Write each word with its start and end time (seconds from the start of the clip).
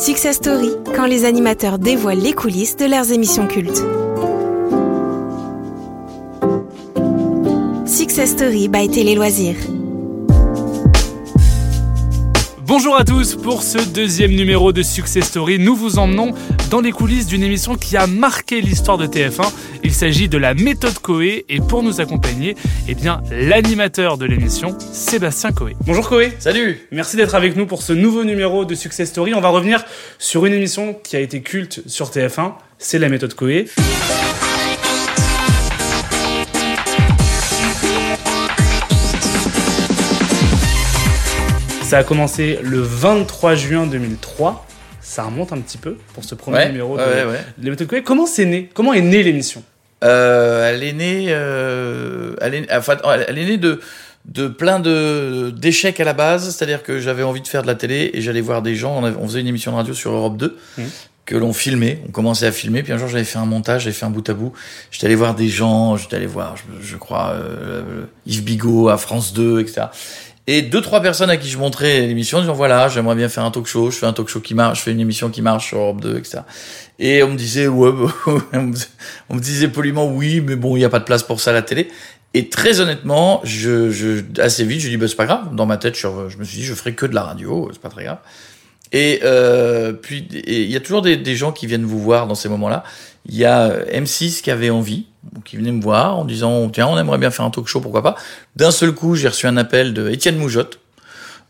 Success 0.00 0.36
Story, 0.36 0.70
quand 0.96 1.04
les 1.04 1.26
animateurs 1.26 1.78
dévoilent 1.78 2.22
les 2.22 2.32
coulisses 2.32 2.74
de 2.74 2.86
leurs 2.86 3.12
émissions 3.12 3.46
cultes. 3.46 3.82
Success 7.84 8.30
Story 8.30 8.68
by 8.68 8.88
Télé 8.88 9.14
Loisirs. 9.14 9.58
Bonjour 12.70 12.94
à 12.94 13.04
tous, 13.04 13.34
pour 13.34 13.64
ce 13.64 13.78
deuxième 13.78 14.30
numéro 14.30 14.72
de 14.72 14.84
Success 14.84 15.24
Story, 15.24 15.58
nous 15.58 15.74
vous 15.74 15.98
emmenons 15.98 16.32
dans 16.70 16.80
les 16.80 16.92
coulisses 16.92 17.26
d'une 17.26 17.42
émission 17.42 17.74
qui 17.74 17.96
a 17.96 18.06
marqué 18.06 18.60
l'histoire 18.60 18.96
de 18.96 19.08
TF1. 19.08 19.52
Il 19.82 19.92
s'agit 19.92 20.28
de 20.28 20.38
la 20.38 20.54
méthode 20.54 20.96
Coé 21.00 21.44
et 21.48 21.58
pour 21.58 21.82
nous 21.82 22.00
accompagner, 22.00 22.54
eh 22.86 22.94
bien, 22.94 23.22
l'animateur 23.32 24.18
de 24.18 24.24
l'émission, 24.24 24.78
Sébastien 24.92 25.50
Coé. 25.50 25.74
Bonjour 25.84 26.08
Coé. 26.08 26.32
Salut. 26.38 26.86
Merci 26.92 27.16
d'être 27.16 27.34
avec 27.34 27.56
nous 27.56 27.66
pour 27.66 27.82
ce 27.82 27.92
nouveau 27.92 28.22
numéro 28.22 28.64
de 28.64 28.76
Success 28.76 29.08
Story. 29.08 29.34
On 29.34 29.40
va 29.40 29.48
revenir 29.48 29.84
sur 30.20 30.46
une 30.46 30.52
émission 30.52 30.94
qui 30.94 31.16
a 31.16 31.20
été 31.20 31.42
culte 31.42 31.82
sur 31.86 32.10
TF1, 32.10 32.52
c'est 32.78 33.00
la 33.00 33.08
méthode 33.08 33.34
Coé. 33.34 33.66
Ça 41.90 41.98
a 41.98 42.04
commencé 42.04 42.58
le 42.62 42.78
23 42.80 43.56
juin 43.56 43.84
2003. 43.86 44.64
Ça 45.00 45.24
remonte 45.24 45.52
un 45.52 45.58
petit 45.58 45.76
peu 45.76 45.96
pour 46.14 46.22
ce 46.22 46.36
premier 46.36 46.58
Ouais, 46.58 46.66
numéro 46.68 46.96
de, 46.96 47.02
ouais, 47.02 47.24
ouais. 47.24 48.02
Comment 48.04 48.26
c'est 48.26 48.44
né? 48.44 48.70
Comment 48.72 48.92
est 48.92 49.00
née 49.00 49.24
l'émission? 49.24 49.64
Euh, 50.04 50.70
elle 50.72 50.84
est 50.84 50.92
née, 50.92 51.26
euh, 51.30 52.34
elle 52.40 52.54
est, 52.54 52.72
enfin, 52.72 52.96
elle 53.26 53.38
est 53.38 53.44
née 53.44 53.56
de 53.58 53.80
de 54.26 54.46
plein 54.46 54.78
de 54.78 55.50
d'échecs 55.56 55.98
à 55.98 56.04
la 56.04 56.12
base, 56.12 56.54
c'est-à-dire 56.54 56.82
que 56.84 57.00
j'avais 57.00 57.22
envie 57.24 57.40
de 57.40 57.48
faire 57.48 57.62
de 57.62 57.66
la 57.66 57.74
télé 57.74 58.10
et 58.14 58.20
j'allais 58.20 58.40
voir 58.42 58.62
des 58.62 58.76
gens. 58.76 58.96
On, 58.96 59.04
avait- 59.04 59.16
on 59.18 59.26
faisait 59.26 59.40
une 59.40 59.46
émission 59.48 59.72
de 59.72 59.76
radio 59.76 59.92
sur 59.94 60.12
Europe 60.12 60.36
2 60.36 60.56
Mhm. 60.78 60.84
que 61.26 61.34
l'on 61.36 61.52
filmait. 61.52 62.02
On 62.06 62.12
commençait 62.12 62.46
à 62.46 62.52
filmer, 62.52 62.82
puis 62.84 62.92
un 62.92 62.98
jour 62.98 63.08
j'avais 63.08 63.24
fait 63.24 63.38
un 63.38 63.46
montage, 63.46 63.82
j'avais 63.84 63.94
fait 63.94 64.06
un 64.06 64.10
bout 64.10 64.28
à 64.28 64.34
bout. 64.34 64.52
J'étais 64.90 65.06
allé 65.06 65.14
voir 65.16 65.34
des 65.34 65.48
gens, 65.48 65.96
j'étais 65.96 66.16
allé 66.16 66.26
voir, 66.26 66.54
je, 66.56 66.86
je 66.86 66.96
crois, 66.96 67.30
euh, 67.34 68.04
Yves 68.26 68.44
Bigot 68.44 68.90
à 68.90 68.96
France 68.98 69.32
2, 69.32 69.60
etc. 69.60 69.86
Et 70.52 70.62
deux 70.62 70.80
trois 70.80 71.00
personnes 71.00 71.30
à 71.30 71.36
qui 71.36 71.48
je 71.48 71.58
montrais 71.58 72.00
l'émission 72.08 72.40
disant 72.40 72.54
voilà 72.54 72.88
j'aimerais 72.88 73.14
bien 73.14 73.28
faire 73.28 73.44
un 73.44 73.52
talk 73.52 73.66
show 73.66 73.92
je 73.92 73.98
fais 73.98 74.06
un 74.06 74.12
talk 74.12 74.26
show 74.26 74.40
qui 74.40 74.54
marche 74.54 74.78
je 74.78 74.82
fais 74.82 74.90
une 74.90 74.98
émission 74.98 75.30
qui 75.30 75.42
marche 75.42 75.68
sur 75.68 75.78
Europe 75.78 76.00
2 76.00 76.18
etc 76.18 76.40
et 76.98 77.22
on 77.22 77.28
me 77.28 77.36
disait 77.36 77.68
ouais 77.68 77.92
on 78.52 78.62
me- 78.64 79.40
disait 79.40 79.68
poliment 79.68 80.08
oui 80.08 80.40
mais 80.40 80.56
bon 80.56 80.76
il 80.76 80.80
y 80.80 80.84
a 80.84 80.88
pas 80.88 80.98
de 80.98 81.04
place 81.04 81.22
pour 81.22 81.40
ça 81.40 81.52
à 81.52 81.54
la 81.54 81.62
télé. 81.62 81.86
Et 82.34 82.48
très 82.48 82.80
honnêtement 82.80 83.40
je, 83.44 83.92
je 83.92 84.24
assez 84.40 84.64
vite 84.64 84.80
je 84.80 84.88
dis 84.88 84.96
bah 84.96 85.06
c'est 85.06 85.14
pas 85.14 85.26
grave. 85.26 85.54
Dans 85.54 85.66
ma 85.66 85.76
tête 85.76 85.96
je, 85.96 86.08
me 86.36 86.42
suis 86.42 86.58
dit 86.58 86.64
je 86.64 86.74
ferai 86.74 86.96
que 86.96 87.06
de 87.06 87.14
la 87.14 87.22
radio 87.22 87.68
c'est 87.72 87.80
pas 87.80 87.88
très 87.88 88.02
grave. 88.02 88.18
Et 88.90 89.20
euh, 89.22 89.92
puis 89.92 90.26
il 90.32 90.68
y 90.68 90.74
a 90.74 90.80
toujours 90.80 91.02
des, 91.02 91.36
gens 91.36 91.52
qui 91.52 91.68
viennent 91.68 91.84
vous 91.84 92.00
voir 92.00 92.26
dans 92.26 92.34
ces 92.34 92.48
moments-là. 92.48 92.82
Il 93.24 93.36
y 93.36 93.44
a 93.44 93.68
euh, 93.68 93.84
M6 93.92 94.42
qui 94.42 94.50
avait 94.50 94.70
envie, 94.70 95.06
qui 95.44 95.56
venait 95.56 95.72
me 95.72 95.82
voir 95.82 96.18
en 96.18 96.24
disant 96.24 96.68
tiens 96.70 96.86
on 96.86 96.98
aimerait 96.98 97.18
bien 97.18 97.30
faire 97.30 97.44
un 97.44 97.50
talk 97.50 97.66
show 97.66 97.80
pourquoi 97.80 98.02
pas. 98.02 98.16
D'un 98.56 98.70
seul 98.70 98.92
coup 98.92 99.16
j'ai 99.16 99.28
reçu 99.28 99.46
un 99.46 99.56
appel 99.56 99.94
de 99.94 100.08
Étienne 100.08 100.36
Moujotte 100.36 100.80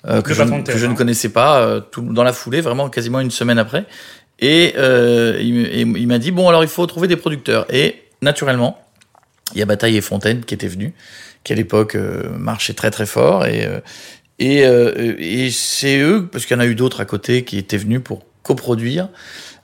euh, 0.06 0.22
que, 0.22 0.32
je, 0.32 0.42
patron 0.42 0.58
de 0.58 0.62
que 0.64 0.78
je 0.78 0.86
TF1. 0.86 0.90
ne 0.90 0.94
connaissais 0.94 1.28
pas 1.28 1.60
euh, 1.60 1.80
tout, 1.80 2.02
dans 2.02 2.24
la 2.24 2.32
foulée 2.32 2.60
vraiment 2.60 2.88
quasiment 2.88 3.20
une 3.20 3.30
semaine 3.30 3.58
après. 3.58 3.84
Et, 4.38 4.74
euh, 4.78 5.38
il, 5.40 5.66
et 5.66 5.80
il 5.82 6.06
m'a 6.08 6.18
dit 6.18 6.30
bon 6.30 6.48
alors 6.48 6.62
il 6.62 6.68
faut 6.68 6.86
trouver 6.86 7.08
des 7.08 7.16
producteurs 7.16 7.66
et 7.72 8.02
naturellement 8.22 8.82
il 9.54 9.58
y 9.58 9.62
a 9.62 9.66
Bataille 9.66 9.96
et 9.96 10.00
Fontaine 10.00 10.44
qui 10.44 10.54
étaient 10.54 10.68
venus, 10.68 10.92
qui 11.44 11.52
à 11.52 11.56
l'époque 11.56 11.96
marchaient 12.38 12.74
très 12.74 12.90
très 12.90 13.06
fort 13.06 13.46
et 13.46 13.68
et, 14.38 14.60
et 14.60 15.50
c'est 15.50 15.98
eux 15.98 16.28
parce 16.32 16.46
qu'il 16.46 16.56
y 16.56 16.58
en 16.58 16.62
a 16.62 16.66
eu 16.66 16.74
d'autres 16.74 17.00
à 17.00 17.04
côté 17.04 17.44
qui 17.44 17.58
étaient 17.58 17.76
venus 17.76 18.00
pour 18.02 18.24
coproduire 18.42 19.08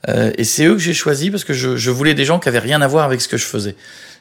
euh, 0.08 0.32
et 0.36 0.44
c'est 0.44 0.64
eux 0.66 0.74
que 0.74 0.80
j'ai 0.80 0.94
choisi 0.94 1.30
parce 1.30 1.44
que 1.44 1.52
je, 1.52 1.76
je 1.76 1.90
voulais 1.90 2.14
des 2.14 2.24
gens 2.24 2.38
qui 2.38 2.48
avaient 2.48 2.58
rien 2.58 2.80
à 2.82 2.86
voir 2.86 3.04
avec 3.04 3.20
ce 3.20 3.28
que 3.28 3.36
je 3.36 3.44
faisais. 3.44 3.76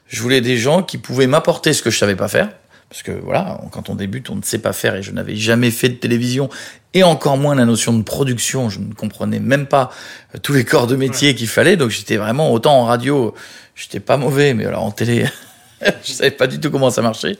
Je 0.07 0.21
voulais 0.21 0.41
des 0.41 0.57
gens 0.57 0.83
qui 0.83 0.97
pouvaient 0.97 1.27
m'apporter 1.27 1.73
ce 1.73 1.81
que 1.81 1.89
je 1.89 1.97
savais 1.97 2.15
pas 2.15 2.27
faire 2.27 2.49
parce 2.89 3.01
que 3.01 3.11
voilà, 3.11 3.59
quand 3.71 3.89
on 3.89 3.95
débute, 3.95 4.29
on 4.29 4.35
ne 4.35 4.43
sait 4.43 4.59
pas 4.59 4.71
faire 4.71 4.95
et 4.95 5.03
je 5.03 5.11
n'avais 5.11 5.35
jamais 5.35 5.71
fait 5.71 5.89
de 5.89 5.95
télévision 5.95 6.49
et 6.93 7.03
encore 7.03 7.37
moins 7.37 7.55
la 7.55 7.65
notion 7.65 7.93
de 7.93 8.03
production. 8.03 8.69
Je 8.69 8.79
ne 8.79 8.93
comprenais 8.93 9.39
même 9.39 9.65
pas 9.65 9.91
euh, 10.33 10.37
tous 10.41 10.53
les 10.53 10.63
corps 10.63 10.87
de 10.87 10.95
métier 10.95 11.35
qu'il 11.35 11.47
fallait. 11.47 11.77
Donc 11.77 11.89
j'étais 11.89 12.17
vraiment 12.17 12.51
autant 12.51 12.79
en 12.79 12.85
radio, 12.85 13.33
j'étais 13.75 13.99
pas 13.99 14.17
mauvais, 14.17 14.53
mais 14.53 14.65
alors 14.65 14.83
en 14.83 14.91
télé, 14.91 15.25
je 16.03 16.11
savais 16.11 16.31
pas 16.31 16.47
du 16.47 16.59
tout 16.59 16.69
comment 16.69 16.91
ça 16.91 17.01
marchait. 17.01 17.37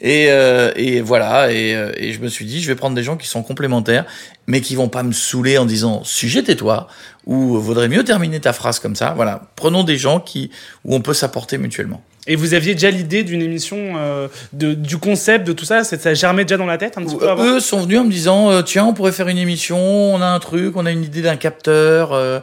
Et, 0.00 0.26
euh, 0.30 0.70
et 0.76 1.00
voilà, 1.00 1.52
et, 1.52 1.74
euh, 1.74 1.90
et 1.96 2.12
je 2.12 2.20
me 2.20 2.28
suis 2.28 2.44
dit, 2.44 2.62
je 2.62 2.68
vais 2.68 2.76
prendre 2.76 2.94
des 2.94 3.02
gens 3.02 3.16
qui 3.16 3.26
sont 3.26 3.42
complémentaires, 3.42 4.04
mais 4.46 4.60
qui 4.60 4.76
vont 4.76 4.88
pas 4.88 5.02
me 5.02 5.12
saouler 5.12 5.58
en 5.58 5.66
disant 5.66 6.04
sujet 6.04 6.42
tais-toi 6.44 6.86
ou 7.26 7.58
vaudrait 7.58 7.88
mieux 7.88 8.04
terminer 8.04 8.38
ta 8.38 8.52
phrase 8.52 8.78
comme 8.78 8.94
ça. 8.94 9.12
Voilà, 9.16 9.48
prenons 9.56 9.82
des 9.82 9.96
gens 9.96 10.20
qui 10.20 10.50
où 10.84 10.94
on 10.94 11.00
peut 11.00 11.14
s'apporter 11.14 11.58
mutuellement. 11.58 12.00
Et 12.28 12.36
vous 12.36 12.54
aviez 12.54 12.74
déjà 12.74 12.90
l'idée 12.90 13.24
d'une 13.24 13.42
émission, 13.42 13.94
euh, 13.96 14.28
de, 14.52 14.74
du 14.74 14.98
concept, 14.98 15.46
de 15.46 15.52
tout 15.52 15.64
ça? 15.64 15.82
Ça 15.82 15.98
ça 15.98 16.14
germait 16.14 16.44
déjà 16.44 16.58
dans 16.58 16.66
la 16.66 16.78
tête 16.78 16.96
un 16.96 17.02
petit 17.02 17.16
peu 17.16 17.28
avant? 17.28 17.42
Eux 17.42 17.58
sont 17.58 17.80
venus 17.80 17.98
en 17.98 18.04
me 18.04 18.10
disant 18.10 18.50
euh, 18.50 18.62
tiens 18.62 18.84
on 18.84 18.92
pourrait 18.92 19.12
faire 19.12 19.28
une 19.28 19.38
émission, 19.38 19.78
on 19.78 20.20
a 20.20 20.26
un 20.26 20.38
truc, 20.38 20.76
on 20.76 20.86
a 20.86 20.92
une 20.92 21.04
idée 21.04 21.22
d'un 21.22 21.36
capteur. 21.36 22.12
euh, 22.12 22.38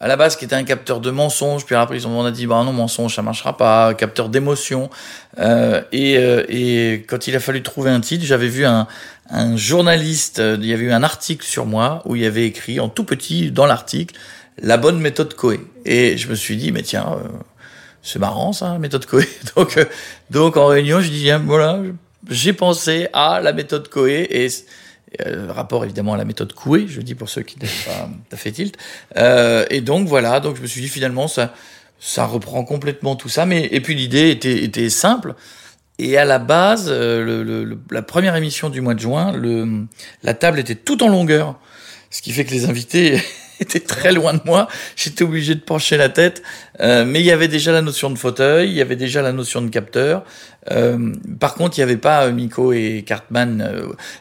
à 0.00 0.08
la 0.08 0.16
base 0.16 0.36
qui 0.36 0.44
était 0.44 0.54
un 0.54 0.64
capteur 0.64 1.00
de 1.00 1.10
mensonge, 1.10 1.64
puis 1.64 1.74
après 1.74 2.04
on 2.06 2.24
a 2.24 2.30
dit 2.30 2.46
bah 2.46 2.62
non 2.64 2.72
mensonge 2.72 3.14
ça 3.14 3.22
marchera 3.22 3.56
pas, 3.56 3.94
capteur 3.94 4.28
d'émotion. 4.28 4.90
Euh, 5.38 5.82
et, 5.92 6.18
euh, 6.18 6.44
et 6.48 7.04
quand 7.08 7.26
il 7.26 7.36
a 7.36 7.40
fallu 7.40 7.62
trouver 7.62 7.90
un 7.90 8.00
titre, 8.00 8.24
j'avais 8.24 8.48
vu 8.48 8.64
un, 8.64 8.86
un 9.30 9.56
journaliste, 9.56 10.38
euh, 10.38 10.56
il 10.60 10.66
y 10.66 10.72
avait 10.72 10.84
eu 10.84 10.92
un 10.92 11.02
article 11.02 11.44
sur 11.44 11.66
moi 11.66 12.02
où 12.04 12.16
il 12.16 12.22
y 12.22 12.26
avait 12.26 12.46
écrit 12.46 12.80
en 12.80 12.88
tout 12.88 13.04
petit 13.04 13.50
dans 13.50 13.66
l'article 13.66 14.14
la 14.60 14.76
bonne 14.76 15.00
méthode 15.00 15.34
Coé. 15.34 15.60
Et 15.84 16.16
je 16.16 16.28
me 16.28 16.34
suis 16.34 16.56
dit 16.56 16.72
mais 16.72 16.82
tiens 16.82 17.06
euh, 17.12 17.28
c'est 18.02 18.18
marrant 18.18 18.52
ça, 18.52 18.78
méthode 18.78 19.06
Coé. 19.06 19.28
Donc, 19.56 19.76
euh, 19.76 19.84
donc 20.30 20.56
en 20.56 20.66
réunion, 20.66 21.00
je 21.00 21.10
dis, 21.10 21.30
voilà, 21.44 21.80
j'ai 22.30 22.52
pensé 22.52 23.08
à 23.12 23.40
la 23.40 23.52
méthode 23.52 23.88
Coé 23.88 24.26
et 24.30 24.48
euh, 25.26 25.52
rapport 25.52 25.84
évidemment 25.84 26.14
à 26.14 26.16
la 26.16 26.24
méthode 26.24 26.52
Coué, 26.52 26.86
je 26.88 27.00
dis 27.00 27.14
pour 27.14 27.28
ceux 27.28 27.42
qui 27.42 27.58
n'ont 27.58 27.68
pas 28.30 28.36
fait 28.36 28.52
tilt. 28.52 28.76
Euh, 29.16 29.64
et 29.70 29.80
donc 29.80 30.06
voilà, 30.08 30.40
donc 30.40 30.56
je 30.56 30.62
me 30.62 30.66
suis 30.66 30.80
dit 30.80 30.88
finalement 30.88 31.28
ça, 31.28 31.54
ça 31.98 32.24
reprend 32.26 32.64
complètement 32.64 33.16
tout 33.16 33.28
ça. 33.28 33.46
Mais 33.46 33.68
et 33.70 33.80
puis 33.80 33.94
l'idée 33.94 34.30
était, 34.30 34.62
était 34.64 34.90
simple. 34.90 35.34
Et 36.00 36.16
à 36.16 36.24
la 36.24 36.38
base, 36.38 36.86
euh, 36.88 37.24
le, 37.24 37.42
le- 37.64 37.78
la 37.90 38.02
première 38.02 38.36
émission 38.36 38.70
du 38.70 38.80
mois 38.80 38.94
de 38.94 39.00
juin, 39.00 39.32
le, 39.32 39.84
la 40.22 40.34
table 40.34 40.60
était 40.60 40.76
tout 40.76 41.02
en 41.02 41.08
longueur, 41.08 41.58
ce 42.10 42.22
qui 42.22 42.30
fait 42.32 42.44
que 42.44 42.52
les 42.52 42.66
invités 42.66 43.20
étaient 43.60 43.80
très 43.80 44.12
loin 44.12 44.32
de 44.34 44.40
moi. 44.44 44.68
J'étais 44.94 45.24
obligé 45.24 45.56
de 45.56 45.60
pencher 45.60 45.96
la 45.96 46.08
tête, 46.08 46.42
Euh, 46.80 47.04
mais 47.04 47.18
il 47.18 47.26
y 47.26 47.32
avait 47.32 47.48
déjà 47.48 47.72
la 47.72 47.82
notion 47.82 48.08
de 48.10 48.16
fauteuil, 48.16 48.68
il 48.70 48.76
y 48.76 48.80
avait 48.80 48.94
déjà 48.94 49.20
la 49.22 49.32
notion 49.32 49.60
de 49.60 49.68
capteur. 49.68 50.22
Euh, 50.70 51.12
par 51.40 51.54
contre, 51.54 51.76
il 51.76 51.80
n'y 51.80 51.90
avait 51.90 51.96
pas 51.96 52.26
euh, 52.26 52.32
Miko 52.32 52.72
et 52.72 53.02
Cartman. 53.04 53.68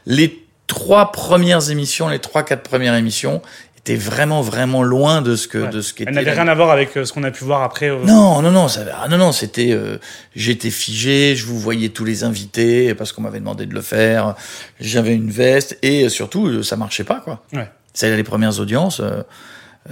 les 0.08 0.44
trois 0.67 1.11
premières 1.11 1.69
émissions, 1.72 2.09
les 2.09 2.19
trois 2.19 2.44
quatre 2.44 2.63
premières 2.63 2.95
émissions 2.95 3.41
étaient 3.78 3.95
vraiment 3.95 4.41
vraiment 4.41 4.83
loin 4.83 5.22
de 5.22 5.35
ce 5.38 5.47
que 5.47 5.59
Ouais. 5.59 5.69
de 5.69 5.79
ce 5.81 5.94
qu'était. 5.94 6.09
Elle 6.09 6.16
n'avait 6.16 6.31
rien 6.31 6.47
à 6.50 6.55
voir 6.55 6.72
avec 6.72 6.95
euh, 6.97 7.05
ce 7.05 7.13
qu'on 7.13 7.23
a 7.23 7.31
pu 7.31 7.45
voir 7.45 7.63
après. 7.63 7.89
euh, 7.89 8.03
non, 8.05 8.41
non, 8.41 8.51
non, 8.51 8.67
ça, 8.67 8.81
non, 9.09 9.17
non, 9.17 9.31
c'était, 9.31 9.72
euh, 9.72 9.97
j'étais 10.35 10.69
figé, 10.72 11.35
je 11.38 11.45
vous 11.45 11.57
voyais 11.57 11.89
tous 11.89 12.03
les 12.03 12.25
invités 12.25 12.94
parce 12.95 13.13
qu'on 13.13 13.22
m'avait 13.22 13.39
demandé 13.39 13.66
de 13.66 13.73
le 13.73 13.81
faire. 13.81 14.35
J'avais 14.81 15.13
une 15.16 15.31
veste 15.31 15.77
et 15.83 16.03
euh, 16.03 16.09
surtout, 16.09 16.63
ça 16.63 16.75
marchait 16.75 17.06
pas, 17.06 17.22
quoi. 17.22 17.44
Ouais. 17.53 17.69
C'est 17.94 18.13
les 18.16 18.23
premières 18.23 18.59
audiences. 18.59 19.00
euh, 19.00 19.22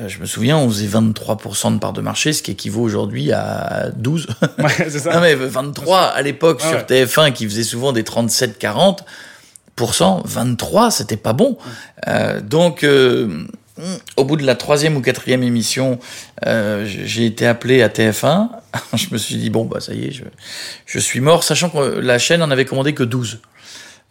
je 0.08 0.20
me 0.20 0.26
souviens, 0.26 0.58
on 0.58 0.68
faisait 0.70 0.88
23% 0.88 1.76
de 1.76 1.80
part 1.80 1.94
de 1.94 2.02
marché, 2.02 2.34
ce 2.34 2.44
qui 2.44 2.52
équivaut 2.52 2.82
aujourd'hui 2.82 3.32
à 3.32 3.92
12. 3.96 4.28
Ouais, 4.60 4.66
c'est 4.90 5.00
ça. 5.00 5.14
non 5.14 5.22
mais 5.22 5.36
23 5.36 6.00
à 6.00 6.22
l'époque 6.22 6.60
Ah 6.66 6.68
sur 6.68 6.78
ouais. 6.80 6.84
TF1 7.06 7.32
qui 7.32 7.46
faisait 7.46 7.64
souvent 7.64 7.94
des 7.94 8.04
37-40%, 8.04 8.98
23 9.78 10.92
c'était 10.92 11.18
pas 11.18 11.34
bon. 11.34 11.58
Euh, 12.08 12.42
donc 12.42 12.84
euh, 12.84 13.46
au 14.16 14.24
bout 14.24 14.38
de 14.38 14.46
la 14.46 14.56
troisième 14.56 14.96
ou 14.96 15.02
quatrième 15.02 15.44
émission, 15.44 16.00
euh, 16.46 16.86
j'ai 16.86 17.26
été 17.26 17.46
appelé 17.46 17.82
à 17.82 17.90
TF1. 17.90 18.50
je 18.94 19.08
me 19.12 19.18
suis 19.18 19.36
dit 19.36 19.50
bon 19.50 19.66
bah 19.66 19.80
ça 19.80 19.94
y 19.94 20.06
est, 20.06 20.12
je, 20.12 20.24
je 20.86 21.00
suis 21.00 21.20
mort, 21.20 21.44
sachant 21.44 21.70
que 21.70 22.00
la 22.00 22.18
chaîne 22.20 22.42
en 22.42 22.52
avait 22.52 22.66
commandé 22.66 22.94
que 22.94 23.04
12. 23.04 23.40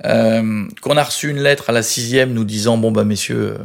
Euh, 0.04 0.64
qu'on 0.82 0.96
a 0.96 1.04
reçu 1.04 1.30
une 1.30 1.40
lettre 1.40 1.70
à 1.70 1.72
la 1.72 1.82
sixième 1.82 2.32
nous 2.32 2.44
disant 2.44 2.76
bon 2.76 2.90
bah 2.90 3.04
messieurs, 3.04 3.56
euh, 3.58 3.64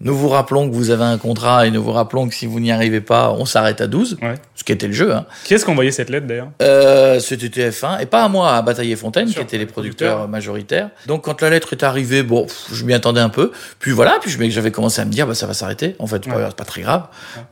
nous 0.00 0.16
vous 0.16 0.28
rappelons 0.28 0.68
que 0.68 0.74
vous 0.74 0.90
avez 0.90 1.04
un 1.04 1.18
contrat 1.18 1.66
et 1.66 1.70
nous 1.70 1.82
vous 1.82 1.92
rappelons 1.92 2.28
que 2.28 2.34
si 2.34 2.46
vous 2.46 2.58
n'y 2.60 2.72
arrivez 2.72 3.00
pas, 3.00 3.30
on 3.32 3.44
s'arrête 3.44 3.80
à 3.80 3.86
12, 3.86 4.16
Ouais. 4.22 4.34
ce 4.54 4.64
qui 4.64 4.72
était 4.72 4.86
le 4.86 4.92
jeu. 4.94 5.12
Hein. 5.12 5.26
Qui 5.44 5.54
est-ce 5.54 5.64
qui 5.64 5.70
a 5.70 5.72
envoyé 5.72 5.90
cette 5.92 6.08
lettre 6.10 6.26
d'ailleurs? 6.26 6.48
Euh, 6.62 7.20
c'était 7.20 7.48
TF1 7.48 8.00
et 8.00 8.06
pas 8.06 8.24
à 8.24 8.28
moi, 8.28 8.54
à 8.56 8.62
Bataille 8.62 8.92
et 8.92 8.96
Fontaine, 8.96 9.28
qui 9.28 9.38
étaient 9.40 9.58
les 9.58 9.66
producteurs 9.66 10.26
majoritaires. 10.28 10.90
Donc 11.06 11.24
quand 11.24 11.40
la 11.42 11.50
lettre 11.50 11.72
est 11.72 11.82
arrivée, 11.82 12.22
bon, 12.22 12.46
pff, 12.46 12.66
je 12.72 12.84
m'y 12.84 12.94
attendais 12.94 13.20
un 13.20 13.28
peu. 13.28 13.52
Puis 13.78 13.90
voilà, 13.92 14.18
puis 14.22 14.30
j'avais 14.50 14.70
commencé 14.70 15.00
à 15.00 15.04
me 15.04 15.10
dire, 15.10 15.26
bah 15.26 15.34
ça 15.34 15.46
va 15.46 15.54
s'arrêter. 15.54 15.96
En 15.98 16.06
fait, 16.06 16.26
Ouais. 16.26 16.32
c'est 16.48 16.56
pas 16.56 16.64
très 16.64 16.80
grave. 16.82 17.04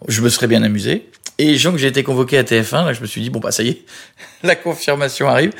Je 0.08 0.22
me 0.22 0.28
serais 0.28 0.46
bien 0.46 0.62
amusé. 0.62 1.10
Et 1.38 1.56
donc 1.58 1.76
j'ai 1.76 1.86
été 1.88 2.02
convoqué 2.02 2.36
à 2.38 2.42
TF1, 2.42 2.84
là 2.86 2.92
je 2.92 3.00
me 3.00 3.06
suis 3.06 3.20
dit, 3.20 3.30
bon 3.30 3.38
bah 3.38 3.52
ça 3.52 3.62
y 3.62 3.68
est, 3.68 3.82
la 4.42 4.56
confirmation 4.56 5.28
arrive. 5.28 5.52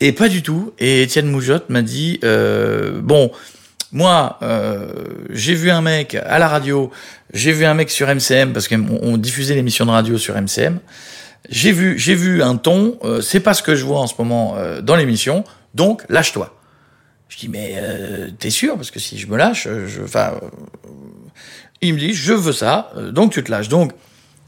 Et 0.00 0.12
pas 0.12 0.28
du 0.28 0.42
tout. 0.42 0.72
Et 0.78 1.02
Étienne 1.02 1.26
Moujotte 1.30 1.68
m'a 1.68 1.82
dit, 1.82 2.18
euh, 2.24 2.98
bon, 3.02 3.30
moi, 3.92 4.38
euh, 4.42 4.92
j'ai 5.30 5.54
vu 5.54 5.70
un 5.70 5.80
mec 5.80 6.14
à 6.14 6.38
la 6.38 6.48
radio, 6.48 6.90
j'ai 7.32 7.52
vu 7.52 7.64
un 7.64 7.74
mec 7.74 7.90
sur 7.90 8.08
MCM 8.08 8.52
parce 8.52 8.68
qu'on 8.68 9.16
diffusait 9.16 9.54
l'émission 9.54 9.84
de 9.84 9.90
radio 9.90 10.16
sur 10.18 10.40
MCM. 10.40 10.78
J'ai 11.48 11.72
vu, 11.72 11.98
j'ai 11.98 12.14
vu 12.14 12.42
un 12.42 12.56
ton. 12.56 12.98
Euh, 13.02 13.20
c'est 13.20 13.40
pas 13.40 13.54
ce 13.54 13.62
que 13.62 13.74
je 13.74 13.84
vois 13.84 14.00
en 14.00 14.06
ce 14.06 14.14
moment 14.18 14.56
euh, 14.56 14.80
dans 14.80 14.94
l'émission. 14.96 15.44
Donc 15.74 16.04
lâche-toi. 16.08 16.54
Je 17.28 17.38
dis 17.38 17.48
mais 17.48 17.74
euh, 17.76 18.28
t'es 18.38 18.50
sûr? 18.50 18.76
Parce 18.76 18.90
que 18.90 19.00
si 19.00 19.18
je 19.18 19.26
me 19.26 19.36
lâche, 19.36 19.66
je, 19.86 20.02
enfin, 20.02 20.34
il 21.80 21.94
me 21.94 21.98
dit 21.98 22.12
je 22.12 22.32
veux 22.32 22.52
ça, 22.52 22.92
donc 23.12 23.32
tu 23.32 23.42
te 23.42 23.50
lâches. 23.50 23.68
Donc 23.68 23.92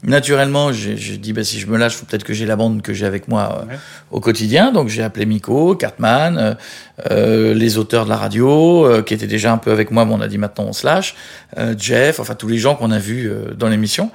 Naturellement, 0.03 0.73
j'ai 0.73 1.17
dit 1.17 1.31
bah, 1.31 1.45
si 1.45 1.59
je 1.59 1.67
me 1.67 1.77
lâche, 1.77 1.95
faut 1.95 2.05
peut-être 2.05 2.25
que 2.25 2.33
j'ai 2.33 2.45
la 2.45 2.57
bande 2.57 2.81
que 2.81 2.93
j'ai 2.93 3.05
avec 3.05 3.29
moi 3.29 3.65
euh, 3.69 3.75
au 4.11 4.19
quotidien. 4.19 4.73
Donc 4.73 4.89
j'ai 4.89 5.01
appelé 5.01 5.25
Miko, 5.25 5.75
Cartman, 5.75 6.37
euh, 6.37 6.53
euh, 7.09 7.53
les 7.53 7.77
auteurs 7.77 8.03
de 8.03 8.09
la 8.09 8.17
radio 8.17 8.85
euh, 8.85 9.01
qui 9.01 9.13
étaient 9.13 9.27
déjà 9.27 9.53
un 9.53 9.57
peu 9.57 9.71
avec 9.71 9.91
moi. 9.91 10.03
Mais 10.03 10.13
on 10.13 10.19
a 10.19 10.27
dit 10.27 10.37
maintenant 10.37 10.65
on 10.65 10.73
se 10.73 10.85
lâche. 10.85 11.15
Jeff, 11.77 12.19
enfin 12.19 12.35
tous 12.35 12.47
les 12.47 12.57
gens 12.57 12.75
qu'on 12.75 12.91
a 12.91 12.99
vus 12.99 13.31
dans 13.57 13.69
l'émission. 13.69 14.11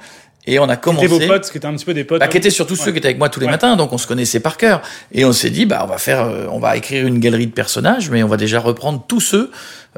Et 0.51 0.59
on 0.59 0.67
a 0.67 0.75
commencé. 0.75 1.07
C'était 1.07 1.25
vos 1.25 1.31
potes, 1.33 1.49
qui 1.49 1.57
étaient 1.57 1.67
un 1.67 1.73
petit 1.73 1.85
peu 1.85 1.93
des 1.93 2.03
potes. 2.03 2.19
Bah, 2.19 2.27
qui 2.27 2.37
étaient 2.37 2.49
surtout 2.49 2.75
ceux 2.75 2.91
qui 2.91 2.97
étaient 2.97 3.07
avec 3.07 3.19
moi 3.19 3.29
tous 3.29 3.39
les 3.39 3.47
matins, 3.47 3.75
donc 3.75 3.93
on 3.93 3.97
se 3.97 4.07
connaissait 4.07 4.39
par 4.39 4.57
cœur. 4.57 4.81
Et 5.11 5.25
on 5.25 5.31
s'est 5.31 5.49
dit, 5.49 5.65
bah, 5.65 5.81
on 5.83 5.87
va 5.87 5.97
faire, 5.97 6.29
on 6.51 6.59
va 6.59 6.75
écrire 6.75 7.05
une 7.05 7.19
galerie 7.19 7.47
de 7.47 7.53
personnages, 7.53 8.09
mais 8.09 8.23
on 8.23 8.27
va 8.27 8.37
déjà 8.37 8.59
reprendre 8.59 9.03
tous 9.07 9.21
ceux 9.21 9.51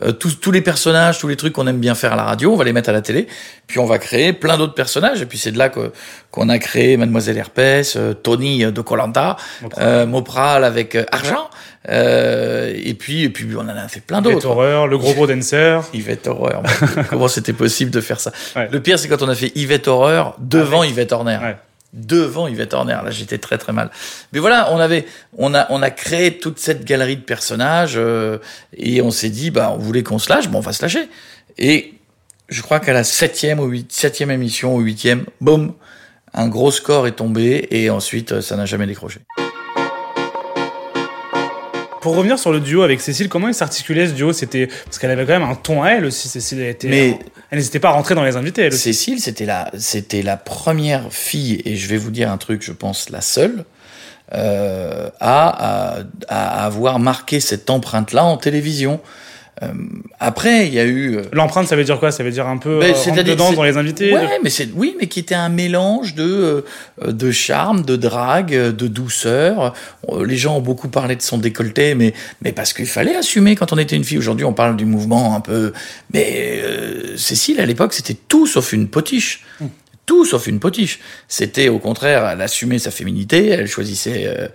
euh, 0.03 0.13
tous, 0.13 0.39
tous 0.39 0.51
les 0.51 0.61
personnages, 0.61 1.19
tous 1.19 1.27
les 1.27 1.35
trucs 1.35 1.51
qu'on 1.51 1.67
aime 1.67 1.79
bien 1.79 1.95
faire 1.95 2.13
à 2.13 2.15
la 2.15 2.23
radio, 2.23 2.53
on 2.53 2.55
va 2.55 2.63
les 2.63 2.71
mettre 2.71 2.87
à 2.87 2.93
la 2.93 3.01
télé, 3.01 3.27
puis 3.67 3.77
on 3.77 3.85
va 3.85 3.99
créer 3.99 4.31
plein 4.31 4.57
d'autres 4.57 4.73
personnages, 4.73 5.21
et 5.21 5.25
puis 5.25 5.37
c'est 5.37 5.51
de 5.51 5.57
là 5.57 5.67
que 5.67 5.91
qu'on 6.31 6.47
a 6.47 6.59
créé 6.59 6.95
Mademoiselle 6.95 7.37
Herpès, 7.37 7.97
euh, 7.97 8.13
Tony 8.13 8.59
de 8.71 8.81
Colanta, 8.81 9.35
euh, 9.79 10.05
Mopral 10.05 10.63
avec 10.63 10.97
euh, 11.89 12.73
et 12.75 12.93
puis 12.93 13.23
et 13.23 13.29
puis 13.29 13.47
on 13.55 13.61
en 13.61 13.69
a 13.69 13.87
fait 13.87 14.01
plein 14.01 14.21
d'autres. 14.21 14.35
Yvette 14.35 14.45
Horreur, 14.45 14.87
le 14.87 14.97
gros 14.97 15.13
gros 15.13 15.27
dancer. 15.27 15.81
Yvette 15.93 16.27
Horreur. 16.27 16.61
comment 17.09 17.27
c'était 17.27 17.53
possible 17.53 17.91
de 17.91 18.01
faire 18.01 18.19
ça 18.19 18.31
Le 18.55 18.79
pire 18.79 18.99
c'est 18.99 19.07
quand 19.07 19.23
on 19.23 19.29
a 19.29 19.35
fait 19.35 19.51
Yvette 19.55 19.87
Horreur 19.87 20.35
devant 20.39 20.83
Yvette 20.83 21.11
Horner. 21.11 21.39
Ouais 21.41 21.55
devant 21.93 22.47
Yvette 22.47 22.73
Horner. 22.73 22.99
Là, 23.03 23.11
j'étais 23.11 23.37
très 23.37 23.57
très 23.57 23.73
mal. 23.73 23.91
Mais 24.33 24.39
voilà, 24.39 24.71
on 24.71 24.79
avait, 24.79 25.05
on 25.37 25.53
a, 25.53 25.67
on 25.71 25.81
a 25.81 25.89
créé 25.89 26.37
toute 26.37 26.59
cette 26.59 26.85
galerie 26.85 27.17
de 27.17 27.21
personnages 27.21 27.95
euh, 27.97 28.37
et 28.77 29.01
on 29.01 29.11
s'est 29.11 29.29
dit, 29.29 29.51
bah, 29.51 29.71
on 29.73 29.77
voulait 29.77 30.03
qu'on 30.03 30.19
se 30.19 30.29
lâche, 30.29 30.49
bon, 30.49 30.59
on 30.59 30.61
va 30.61 30.73
se 30.73 30.81
lâcher. 30.81 31.09
Et 31.57 31.95
je 32.49 32.61
crois 32.61 32.79
qu'à 32.79 32.93
la 32.93 33.03
septième 33.03 33.59
ou 33.59 33.65
huit, 33.65 33.91
septième 33.91 34.31
émission 34.31 34.75
ou 34.75 34.79
huitième, 34.79 35.25
boum, 35.41 35.73
un 36.33 36.47
gros 36.47 36.71
score 36.71 37.07
est 37.07 37.13
tombé 37.13 37.67
et 37.71 37.89
ensuite 37.89 38.41
ça 38.41 38.55
n'a 38.55 38.65
jamais 38.65 38.87
décroché. 38.87 39.19
Pour 42.01 42.15
revenir 42.15 42.39
sur 42.39 42.51
le 42.51 42.59
duo 42.59 42.81
avec 42.81 42.99
Cécile, 42.99 43.29
comment 43.29 43.47
il 43.47 43.53
s'articulait 43.53 44.07
ce 44.07 44.13
duo? 44.13 44.33
C'était 44.33 44.67
parce 44.67 44.97
qu'elle 44.97 45.11
avait 45.11 45.25
quand 45.25 45.39
même 45.39 45.47
un 45.47 45.55
ton 45.55 45.83
à 45.83 45.91
elle 45.91 46.05
aussi. 46.05 46.27
Cécile 46.27 46.61
était, 46.61 46.87
mais 46.87 47.19
elle 47.51 47.59
n'hésitait 47.59 47.79
pas 47.79 47.89
à 47.89 47.91
rentrer 47.91 48.15
dans 48.15 48.23
les 48.23 48.35
invités. 48.35 48.63
Elle 48.63 48.73
aussi. 48.73 48.93
Cécile, 48.93 49.19
c'était 49.19 49.45
la, 49.45 49.69
c'était 49.77 50.23
la 50.23 50.35
première 50.35 51.13
fille 51.13 51.61
et 51.63 51.75
je 51.75 51.87
vais 51.87 51.97
vous 51.97 52.11
dire 52.11 52.31
un 52.31 52.37
truc, 52.37 52.63
je 52.63 52.71
pense 52.71 53.09
la 53.11 53.21
seule 53.21 53.65
euh, 54.33 55.09
à, 55.19 55.97
à, 55.99 56.03
à, 56.27 56.65
avoir 56.65 56.99
marqué 56.99 57.39
cette 57.39 57.69
empreinte-là 57.69 58.23
en 58.23 58.37
télévision. 58.37 58.99
Euh, 59.63 59.67
après, 60.19 60.67
il 60.67 60.73
y 60.73 60.79
a 60.79 60.85
eu. 60.85 61.17
Euh, 61.17 61.23
L'empreinte, 61.33 61.67
ça 61.67 61.75
veut 61.75 61.83
dire 61.83 61.99
quoi? 61.99 62.11
Ça 62.11 62.23
veut 62.23 62.31
dire 62.31 62.47
un 62.47 62.57
peu 62.57 62.79
ben, 62.79 62.93
euh, 62.95 63.23
dedans 63.23 63.51
dans 63.53 63.63
les 63.63 63.77
invités. 63.77 64.13
Ouais, 64.13 64.39
mais 64.43 64.49
c'est 64.49 64.69
oui, 64.73 64.95
mais 64.99 65.07
qui 65.07 65.19
était 65.19 65.35
un 65.35 65.49
mélange 65.49 66.15
de 66.15 66.65
euh, 67.03 67.11
de 67.11 67.31
charme, 67.31 67.83
de 67.83 67.95
drague, 67.95 68.53
de 68.53 68.87
douceur. 68.87 69.73
Les 70.25 70.37
gens 70.37 70.57
ont 70.57 70.61
beaucoup 70.61 70.87
parlé 70.87 71.15
de 71.15 71.21
son 71.21 71.37
décolleté, 71.37 71.95
mais 71.95 72.13
mais 72.41 72.53
parce 72.53 72.73
qu'il 72.73 72.87
fallait 72.87 73.15
assumer 73.15 73.55
quand 73.55 73.73
on 73.73 73.77
était 73.77 73.95
une 73.95 74.03
fille. 74.03 74.17
Aujourd'hui, 74.17 74.45
on 74.45 74.53
parle 74.53 74.77
du 74.77 74.85
mouvement 74.85 75.35
un 75.35 75.41
peu. 75.41 75.73
Mais 76.13 76.61
Cécile, 77.17 77.59
à 77.59 77.65
l'époque, 77.65 77.93
c'était 77.93 78.17
tout 78.27 78.47
sauf 78.47 78.73
une 78.73 78.87
potiche. 78.87 79.43
Hum 79.59 79.69
tout 80.11 80.25
sauf 80.25 80.47
une 80.47 80.59
potiche. 80.59 80.99
C'était 81.29 81.69
au 81.69 81.79
contraire, 81.79 82.27
elle 82.27 82.41
assumait 82.41 82.79
sa 82.79 82.91
féminité, 82.91 83.47
elle 83.47 83.69
choisissait 83.69 84.25
euh, 84.27 84.49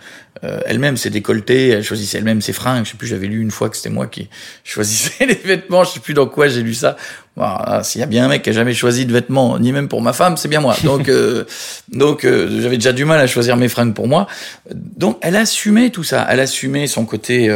euh, 0.44 0.61
elle-même 0.67 0.99
ses 0.99 1.08
décolletés, 1.08 1.69
elle 1.69 1.82
choisissait 1.82 2.19
elle-même 2.19 2.43
ses 2.43 2.53
fringues. 2.53 2.85
Je 2.85 2.91
sais 2.91 2.99
plus, 2.99 3.06
j'avais 3.06 3.26
lu 3.26 3.41
une 3.41 3.50
fois 3.50 3.70
que 3.70 3.76
c'était 3.79 3.88
moi 3.88 4.06
qui 4.06 4.29
choisissais 4.64 5.25
les 5.25 5.35
vêtements, 5.35 5.82
je 5.82 5.93
sais 5.93 6.00
plus 6.00 6.12
dans 6.12 6.26
quoi 6.26 6.49
j'ai 6.49 6.61
lu 6.61 6.75
ça. 6.75 6.99
Voilà, 7.37 7.83
S'il 7.85 8.00
y 8.00 8.05
a 8.05 8.06
bien 8.06 8.25
un 8.25 8.29
mec 8.29 8.43
qui 8.43 8.50
a 8.50 8.53
jamais 8.53 8.73
choisi 8.73 9.05
de 9.05 9.12
vêtements, 9.12 9.59
ni 9.59 9.71
même 9.73 9.88
pour 9.88 10.00
ma 10.00 10.12
femme, 10.12 10.37
c'est 10.37 10.49
bien 10.49 10.61
moi. 10.61 10.75
Donc, 10.85 11.09
euh, 11.09 11.44
donc 11.88 12.23
j'avais 12.23 12.77
déjà 12.77 12.93
du 12.93 13.05
mal 13.05 13.21
à 13.21 13.27
choisir 13.27 13.56
mes 13.56 13.69
fringues 13.69 13.94
pour 13.94 14.09
moi. 14.09 14.27
Donc, 14.73 15.19
elle 15.21 15.37
assumait 15.37 15.91
tout 15.91 16.05
ça. 16.05 16.27
Elle 16.31 16.41
assumait 16.41 16.87
son 16.87 17.05
côté 17.05 17.55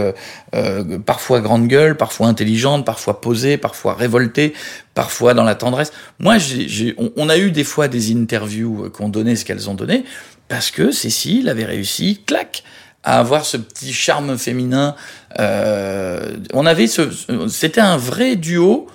parfois 1.07 1.41
grande 1.41 1.67
gueule, 1.67 1.97
parfois 1.97 2.27
intelligente, 2.27 2.85
parfois 2.85 3.21
posée, 3.21 3.57
parfois 3.57 3.95
révoltée, 3.95 4.53
parfois 4.95 5.35
dans 5.35 5.45
la 5.45 5.55
tendresse. 5.55 5.93
Moi, 6.19 6.39
j'ai, 6.39 6.95
on, 6.99 7.11
on, 7.17 7.29
a 7.29 7.39
eu 7.39 7.51
des 7.51 7.65
fois 7.65 7.89
des 7.89 8.13
interviews 8.13 8.85
euh, 8.85 8.91
qu'on 8.91 9.09
donnait 9.09 9.37
ce 9.37 9.45
qu'elles 9.45 9.71
ont 9.71 9.75
donné, 9.75 10.05
parce 10.49 10.71
que 10.71 10.91
Cécile 10.91 11.49
avait 11.49 11.65
réussi, 11.65 12.23
clac, 12.27 12.65
à 13.03 13.19
avoir 13.19 13.47
ce 13.47 13.57
petit 13.57 13.93
charme 13.93 14.37
féminin. 14.37 14.95
Euh, 15.39 16.37
on 16.53 16.67
avait 16.67 16.87
ce, 16.87 17.09
c'était 17.49 17.81
un 17.81 17.97
vrai 17.97 18.37
duo. 18.37 18.89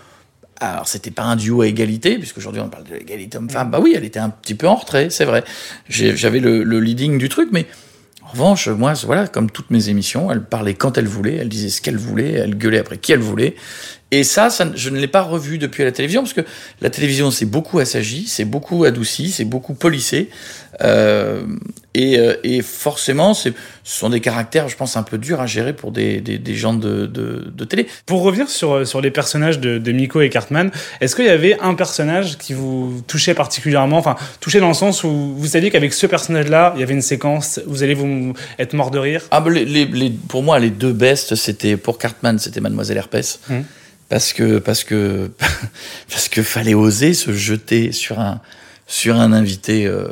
Alors, 0.59 0.87
c'était 0.87 1.11
pas 1.11 1.23
un 1.23 1.35
duo 1.35 1.61
à 1.61 1.67
égalité, 1.67 2.17
puisqu'aujourd'hui 2.17 2.61
on 2.61 2.69
parle 2.69 2.85
de 2.85 2.95
l'égalité 2.95 3.37
homme-femme. 3.37 3.71
Bah 3.71 3.79
oui, 3.81 3.93
elle 3.95 4.05
était 4.05 4.19
un 4.19 4.29
petit 4.29 4.55
peu 4.55 4.67
en 4.67 4.75
retrait, 4.75 5.09
c'est 5.09 5.25
vrai. 5.25 5.43
J'avais 5.89 6.39
le, 6.39 6.63
le, 6.63 6.79
leading 6.79 7.17
du 7.17 7.27
truc, 7.27 7.49
mais 7.51 7.65
en 8.21 8.31
revanche, 8.31 8.69
moi, 8.69 8.93
voilà, 9.05 9.27
comme 9.27 9.51
toutes 9.51 9.69
mes 9.69 9.89
émissions, 9.89 10.31
elle 10.31 10.43
parlait 10.43 10.73
quand 10.73 10.97
elle 10.97 11.07
voulait, 11.07 11.35
elle 11.35 11.49
disait 11.49 11.69
ce 11.69 11.81
qu'elle 11.81 11.97
voulait, 11.97 12.31
elle 12.31 12.57
gueulait 12.57 12.79
après 12.79 12.97
qui 12.97 13.11
elle 13.11 13.19
voulait. 13.19 13.55
Et 14.15 14.23
ça, 14.23 14.49
ça 14.49 14.65
je 14.73 14.89
ne 14.89 14.97
l'ai 14.97 15.09
pas 15.09 15.23
revu 15.23 15.57
depuis 15.57 15.83
la 15.83 15.91
télévision, 15.91 16.21
parce 16.21 16.31
que 16.31 16.45
la 16.79 16.89
télévision, 16.89 17.31
c'est 17.31 17.45
beaucoup 17.45 17.79
assagi, 17.79 18.27
c'est 18.29 18.45
beaucoup 18.45 18.85
adouci, 18.85 19.29
c'est 19.29 19.43
beaucoup 19.43 19.73
polissé. 19.73 20.29
Euh, 20.81 21.43
et, 21.93 22.17
euh, 22.17 22.35
et, 22.45 22.61
forcément, 22.61 23.33
ce 23.33 23.49
sont 23.83 24.09
des 24.09 24.21
caractères, 24.21 24.69
je 24.69 24.77
pense, 24.77 24.95
un 24.95 25.03
peu 25.03 25.17
durs 25.17 25.41
à 25.41 25.47
gérer 25.47 25.73
pour 25.73 25.91
des, 25.91 26.21
des, 26.21 26.37
des 26.37 26.55
gens 26.55 26.73
de, 26.73 27.07
de, 27.07 27.51
de, 27.53 27.65
télé. 27.65 27.87
Pour 28.05 28.21
revenir 28.21 28.47
sur, 28.47 28.87
sur 28.87 29.01
les 29.01 29.11
personnages 29.11 29.59
de, 29.59 29.79
de 29.79 29.91
Miko 29.91 30.21
et 30.21 30.29
Cartman, 30.29 30.71
est-ce 31.01 31.17
qu'il 31.17 31.25
y 31.25 31.29
avait 31.29 31.59
un 31.59 31.73
personnage 31.73 32.37
qui 32.37 32.53
vous 32.53 33.03
touchait 33.07 33.33
particulièrement 33.33 33.97
Enfin, 33.97 34.15
touchait 34.39 34.61
dans 34.61 34.69
le 34.69 34.73
sens 34.73 35.03
où 35.03 35.35
vous 35.35 35.47
saviez 35.47 35.71
qu'avec 35.71 35.91
ce 35.91 36.07
personnage-là, 36.07 36.71
il 36.77 36.79
y 36.79 36.83
avait 36.83 36.93
une 36.93 37.01
séquence, 37.01 37.59
vous 37.67 37.83
allez 37.83 37.95
vous 37.95 38.33
être 38.59 38.73
mort 38.73 38.91
de 38.91 38.99
rire? 38.99 39.23
Ah, 39.31 39.43
les, 39.49 39.65
les, 39.65 40.09
Pour 40.29 40.41
moi, 40.41 40.57
les 40.59 40.69
deux 40.69 40.93
bestes, 40.93 41.35
c'était 41.35 41.75
pour 41.75 41.97
Cartman, 41.97 42.39
c'était 42.39 42.61
Mademoiselle 42.61 42.97
Herpès. 42.97 43.41
Hum 43.49 43.65
parce 44.09 44.33
que 44.33 44.59
parce 44.59 44.83
que 44.83 45.31
parce 46.09 46.29
que 46.29 46.43
fallait 46.43 46.73
oser 46.73 47.13
se 47.13 47.31
jeter 47.33 47.91
sur 47.91 48.19
un 48.19 48.41
sur 48.87 49.19
un 49.19 49.33
invité 49.33 49.85
euh, 49.85 50.07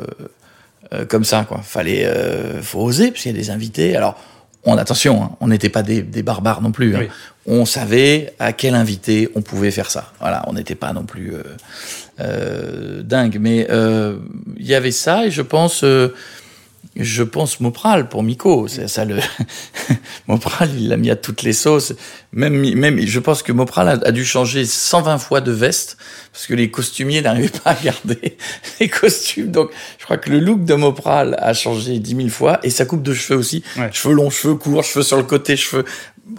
euh, 0.92 1.04
comme 1.06 1.24
ça 1.24 1.44
quoi. 1.48 1.60
Fallait 1.62 2.04
euh, 2.04 2.62
faut 2.62 2.80
oser 2.80 3.10
parce 3.10 3.22
qu'il 3.22 3.32
y 3.32 3.34
a 3.34 3.38
des 3.38 3.50
invités. 3.50 3.96
Alors 3.96 4.18
on 4.66 4.78
attention, 4.78 5.22
hein, 5.22 5.30
on 5.40 5.48
n'était 5.48 5.68
pas 5.68 5.82
des, 5.82 6.02
des, 6.02 6.22
barbares 6.22 6.62
non 6.62 6.72
plus. 6.72 6.96
Hein. 6.96 7.06
On 7.46 7.66
savait 7.66 8.32
à 8.38 8.54
quel 8.54 8.74
invité 8.74 9.28
on 9.34 9.42
pouvait 9.42 9.70
faire 9.70 9.90
ça. 9.90 10.12
Voilà, 10.20 10.42
on 10.46 10.54
n'était 10.54 10.74
pas 10.74 10.94
non 10.94 11.04
plus 11.04 11.34
euh, 12.18 13.02
dingue, 13.02 13.36
mais 13.38 13.68
il 14.56 14.66
y 14.66 14.74
avait 14.74 14.90
ça 14.90 15.26
et 15.26 15.30
je 15.30 15.42
pense 15.42 15.84
je 16.96 17.22
pense 17.22 17.60
Mopral 17.60 18.08
pour 18.08 18.22
Miko. 18.22 18.68
C'est 18.68 18.88
ça 18.88 19.04
le 19.04 19.18
Mopral, 20.28 20.70
il 20.76 20.88
l'a 20.88 20.96
mis 20.96 21.10
à 21.10 21.16
toutes 21.16 21.42
les 21.42 21.52
sauces. 21.52 21.92
Même, 22.32 22.74
même, 22.74 23.00
je 23.00 23.20
pense 23.20 23.42
que 23.42 23.52
Mopral 23.52 24.00
a, 24.04 24.12
dû 24.12 24.24
changer 24.24 24.64
120 24.64 25.18
fois 25.18 25.40
de 25.40 25.52
veste 25.52 25.96
parce 26.32 26.46
que 26.46 26.54
les 26.54 26.70
costumiers 26.70 27.22
n'arrivaient 27.22 27.48
pas 27.48 27.70
à 27.70 27.74
garder 27.74 28.36
les 28.80 28.88
costumes. 28.88 29.50
Donc, 29.50 29.70
je 29.98 30.04
crois 30.04 30.18
que 30.18 30.30
le 30.30 30.38
look 30.38 30.64
de 30.64 30.74
Mopral 30.74 31.36
a 31.40 31.52
changé 31.52 31.98
10 31.98 32.16
000 32.16 32.28
fois 32.28 32.60
et 32.62 32.70
sa 32.70 32.86
coupe 32.86 33.02
de 33.02 33.14
cheveux 33.14 33.38
aussi. 33.38 33.64
Cheveux 33.92 34.14
longs, 34.14 34.30
cheveux 34.30 34.54
courts, 34.54 34.84
cheveux 34.84 35.04
sur 35.04 35.16
le 35.16 35.24
côté, 35.24 35.56
cheveux, 35.56 35.84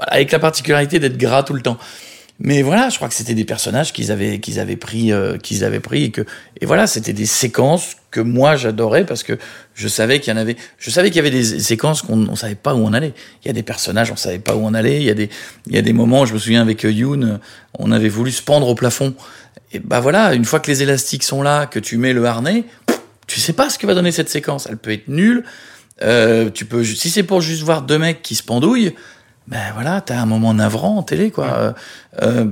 avec 0.07 0.31
la 0.31 0.39
particularité 0.39 0.99
d'être 0.99 1.17
gras 1.17 1.43
tout 1.43 1.53
le 1.53 1.61
temps. 1.61 1.77
Mais 2.39 2.63
voilà, 2.63 2.89
je 2.89 2.97
crois 2.97 3.07
que 3.07 3.13
c'était 3.13 3.33
des 3.33 3.45
personnages 3.45 3.93
qu'ils 3.93 4.11
avaient 4.11 4.39
qu'ils 4.39 4.59
avaient 4.59 4.75
pris 4.75 5.13
euh, 5.13 5.37
qu'ils 5.37 5.63
avaient 5.63 5.79
pris 5.79 6.03
et 6.03 6.11
que 6.11 6.21
et 6.59 6.65
voilà, 6.65 6.85
c'était 6.85 7.13
des 7.13 7.25
séquences 7.25 7.95
que 8.11 8.19
moi 8.19 8.57
j'adorais 8.57 9.05
parce 9.05 9.23
que 9.23 9.37
je 9.73 9.87
savais 9.87 10.19
qu'il 10.19 10.33
y 10.33 10.35
en 10.35 10.39
avait 10.39 10.57
je 10.77 10.89
savais 10.89 11.09
qu'il 11.09 11.17
y 11.17 11.19
avait 11.19 11.31
des 11.31 11.59
séquences 11.59 12.01
qu'on 12.01 12.27
on 12.27 12.35
savait 12.35 12.55
pas 12.55 12.75
où 12.75 12.79
on 12.79 12.91
allait. 12.91 13.13
Il 13.43 13.47
y 13.47 13.51
a 13.51 13.53
des 13.53 13.63
personnages 13.63 14.11
on 14.11 14.17
savait 14.17 14.39
pas 14.39 14.55
où 14.55 14.65
on 14.65 14.73
allait, 14.73 14.97
il 14.97 15.05
y 15.05 15.09
a 15.09 15.13
des 15.13 15.29
il 15.67 15.75
y 15.75 15.77
a 15.77 15.81
des 15.81 15.93
moments, 15.93 16.25
je 16.25 16.33
me 16.33 16.39
souviens 16.39 16.61
avec 16.61 16.83
euh, 16.83 16.91
Yoon, 16.91 17.39
on 17.79 17.91
avait 17.93 18.09
voulu 18.09 18.31
se 18.31 18.41
pendre 18.41 18.67
au 18.67 18.75
plafond. 18.75 19.15
Et 19.71 19.79
bah 19.79 20.01
voilà, 20.01 20.33
une 20.33 20.45
fois 20.45 20.59
que 20.59 20.69
les 20.69 20.83
élastiques 20.83 21.23
sont 21.23 21.41
là, 21.41 21.67
que 21.67 21.79
tu 21.79 21.97
mets 21.97 22.13
le 22.13 22.25
harnais, 22.25 22.65
tu 23.27 23.39
sais 23.39 23.53
pas 23.53 23.69
ce 23.69 23.79
que 23.79 23.87
va 23.87 23.93
donner 23.93 24.11
cette 24.11 24.29
séquence, 24.29 24.67
elle 24.69 24.77
peut 24.77 24.91
être 24.91 25.07
nulle. 25.07 25.45
Euh, 26.01 26.49
tu 26.49 26.65
peux 26.65 26.83
si 26.83 27.09
c'est 27.09 27.23
pour 27.23 27.39
juste 27.39 27.63
voir 27.63 27.81
deux 27.81 27.97
mecs 27.97 28.21
qui 28.21 28.35
se 28.35 28.43
pendouillent, 28.43 28.93
ben 29.47 29.71
voilà, 29.75 30.01
t'as 30.01 30.19
un 30.19 30.25
moment 30.25 30.53
navrant 30.53 30.97
en 30.97 31.03
télé, 31.03 31.29
quoi. 31.29 31.75
Euh, 32.21 32.45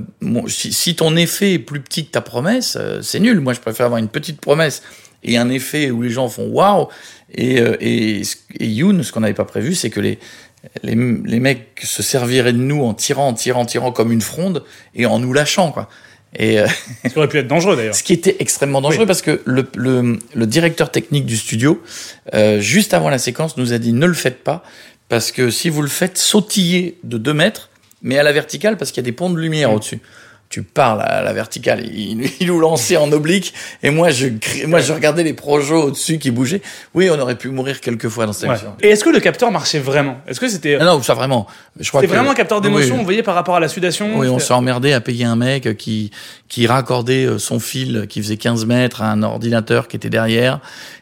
si, 0.46 0.72
si, 0.72 0.94
ton 0.94 1.16
effet 1.16 1.54
est 1.54 1.58
plus 1.58 1.80
petit 1.80 2.06
que 2.06 2.12
ta 2.12 2.20
promesse, 2.20 2.76
euh, 2.80 3.02
c'est 3.02 3.18
nul. 3.18 3.40
Moi, 3.40 3.52
je 3.52 3.60
préfère 3.60 3.86
avoir 3.86 3.98
une 3.98 4.08
petite 4.08 4.40
promesse 4.40 4.82
et 5.24 5.36
un 5.36 5.48
effet 5.48 5.90
où 5.90 6.02
les 6.02 6.10
gens 6.10 6.28
font 6.28 6.46
waouh. 6.46 6.88
Et, 7.32 7.60
euh, 7.60 7.76
et, 7.80 8.22
et 8.60 8.66
Yoon, 8.66 9.02
ce 9.02 9.10
qu'on 9.10 9.20
n'avait 9.20 9.34
pas 9.34 9.44
prévu, 9.44 9.74
c'est 9.74 9.90
que 9.90 10.00
les, 10.00 10.20
les, 10.84 10.94
les 10.94 11.40
mecs 11.40 11.80
se 11.82 12.02
serviraient 12.02 12.52
de 12.52 12.58
nous 12.58 12.84
en 12.84 12.94
tirant, 12.94 13.28
en 13.28 13.34
tirant, 13.34 13.62
en 13.62 13.66
tirant 13.66 13.90
comme 13.90 14.12
une 14.12 14.20
fronde 14.20 14.62
et 14.94 15.06
en 15.06 15.18
nous 15.18 15.32
lâchant, 15.32 15.72
quoi. 15.72 15.88
Et 16.36 16.58
euh, 16.58 16.66
Ce 17.04 17.10
qui 17.10 17.18
aurait 17.18 17.28
pu 17.28 17.38
être 17.38 17.46
dangereux 17.48 17.76
d'ailleurs. 17.76 17.94
ce 17.96 18.02
qui 18.02 18.12
était 18.12 18.36
extrêmement 18.40 18.80
dangereux 18.80 19.02
Oui. 19.02 19.06
parce 19.06 19.22
que 19.22 19.40
le, 19.44 19.66
le, 19.76 20.18
le 20.34 20.46
directeur 20.46 20.90
technique 20.90 21.26
du 21.26 21.36
studio, 21.36 21.82
euh, 22.34 22.60
juste 22.60 22.92
avant 22.94 23.08
la 23.08 23.18
séquence, 23.18 23.56
nous 23.56 23.72
a 23.72 23.78
dit 23.78 23.92
ne 23.92 24.06
le 24.06 24.14
faites 24.14 24.42
pas 24.42 24.64
parce 25.08 25.32
que 25.32 25.50
si 25.50 25.68
vous 25.68 25.82
le 25.82 25.88
faites, 25.88 26.18
sautillez 26.18 26.98
de 27.04 27.18
2 27.18 27.34
mètres, 27.34 27.70
mais 28.02 28.18
à 28.18 28.22
la 28.22 28.32
verticale 28.32 28.76
parce 28.76 28.90
qu'il 28.90 29.02
y 29.02 29.04
a 29.04 29.10
des 29.10 29.12
ponts 29.12 29.30
de 29.30 29.38
lumière 29.38 29.70
Mm. 29.70 29.74
au-dessus. 29.74 30.00
Tu 30.54 30.62
parles 30.62 31.00
à 31.02 31.20
la 31.20 31.32
verticale, 31.32 31.84
il, 31.84 32.30
il 32.38 32.46
nous 32.46 32.60
lançait 32.60 32.96
en 32.96 33.10
oblique 33.10 33.52
et 33.82 33.90
moi 33.90 34.10
je, 34.10 34.28
moi 34.68 34.78
je 34.78 34.92
regardais 34.92 35.24
les 35.24 35.32
projets 35.32 35.74
au-dessus 35.74 36.18
qui 36.20 36.30
bougeaient. 36.30 36.62
Oui, 36.94 37.10
on 37.10 37.18
aurait 37.18 37.34
pu 37.36 37.48
mourir 37.48 37.80
quelques 37.80 38.08
fois 38.08 38.24
dans 38.26 38.32
cette 38.32 38.48
Ouais. 38.50 38.56
Et 38.80 38.90
est-ce 38.90 39.02
que 39.02 39.10
le 39.10 39.18
capteur 39.18 39.50
marchait 39.50 39.80
vraiment? 39.80 40.18
Est-ce 40.28 40.38
que 40.38 40.46
c'était 40.46 40.76
Ah 40.80 40.84
non, 40.84 41.02
ça 41.02 41.14
vraiment. 41.14 41.48
Je 41.80 41.88
crois 41.88 42.02
c'était 42.02 42.12
que- 42.12 42.16
vraiment 42.16 42.30
un 42.30 42.34
capteur 42.36 42.60
d'émotion 42.60 42.92
Oui. 42.94 42.98
Vous 43.00 43.04
voyez 43.04 43.24
par 43.24 43.34
rapport 43.34 43.56
à 43.56 43.60
la 43.60 43.66
sudation? 43.66 44.16
Oui, 44.16 44.28
on 44.28 44.38
s'est 44.38 44.52
emmerdé 44.54 44.92
à 44.92 45.00
payer 45.00 45.24
un 45.24 45.34
mec 45.34 45.76
qui, 45.76 46.12
qui 46.48 46.68
raccordait 46.68 47.26
euh, 47.26 47.38
son 47.40 47.58
fil 47.58 48.06
qui 48.08 48.22
faisait 48.22 48.36
15 48.36 48.64
mètres 48.64 49.02
à 49.02 49.10
un 49.10 49.24
ordinateur 49.24 49.88
qui 49.88 49.96
était 49.96 50.08
derrière. 50.10 50.60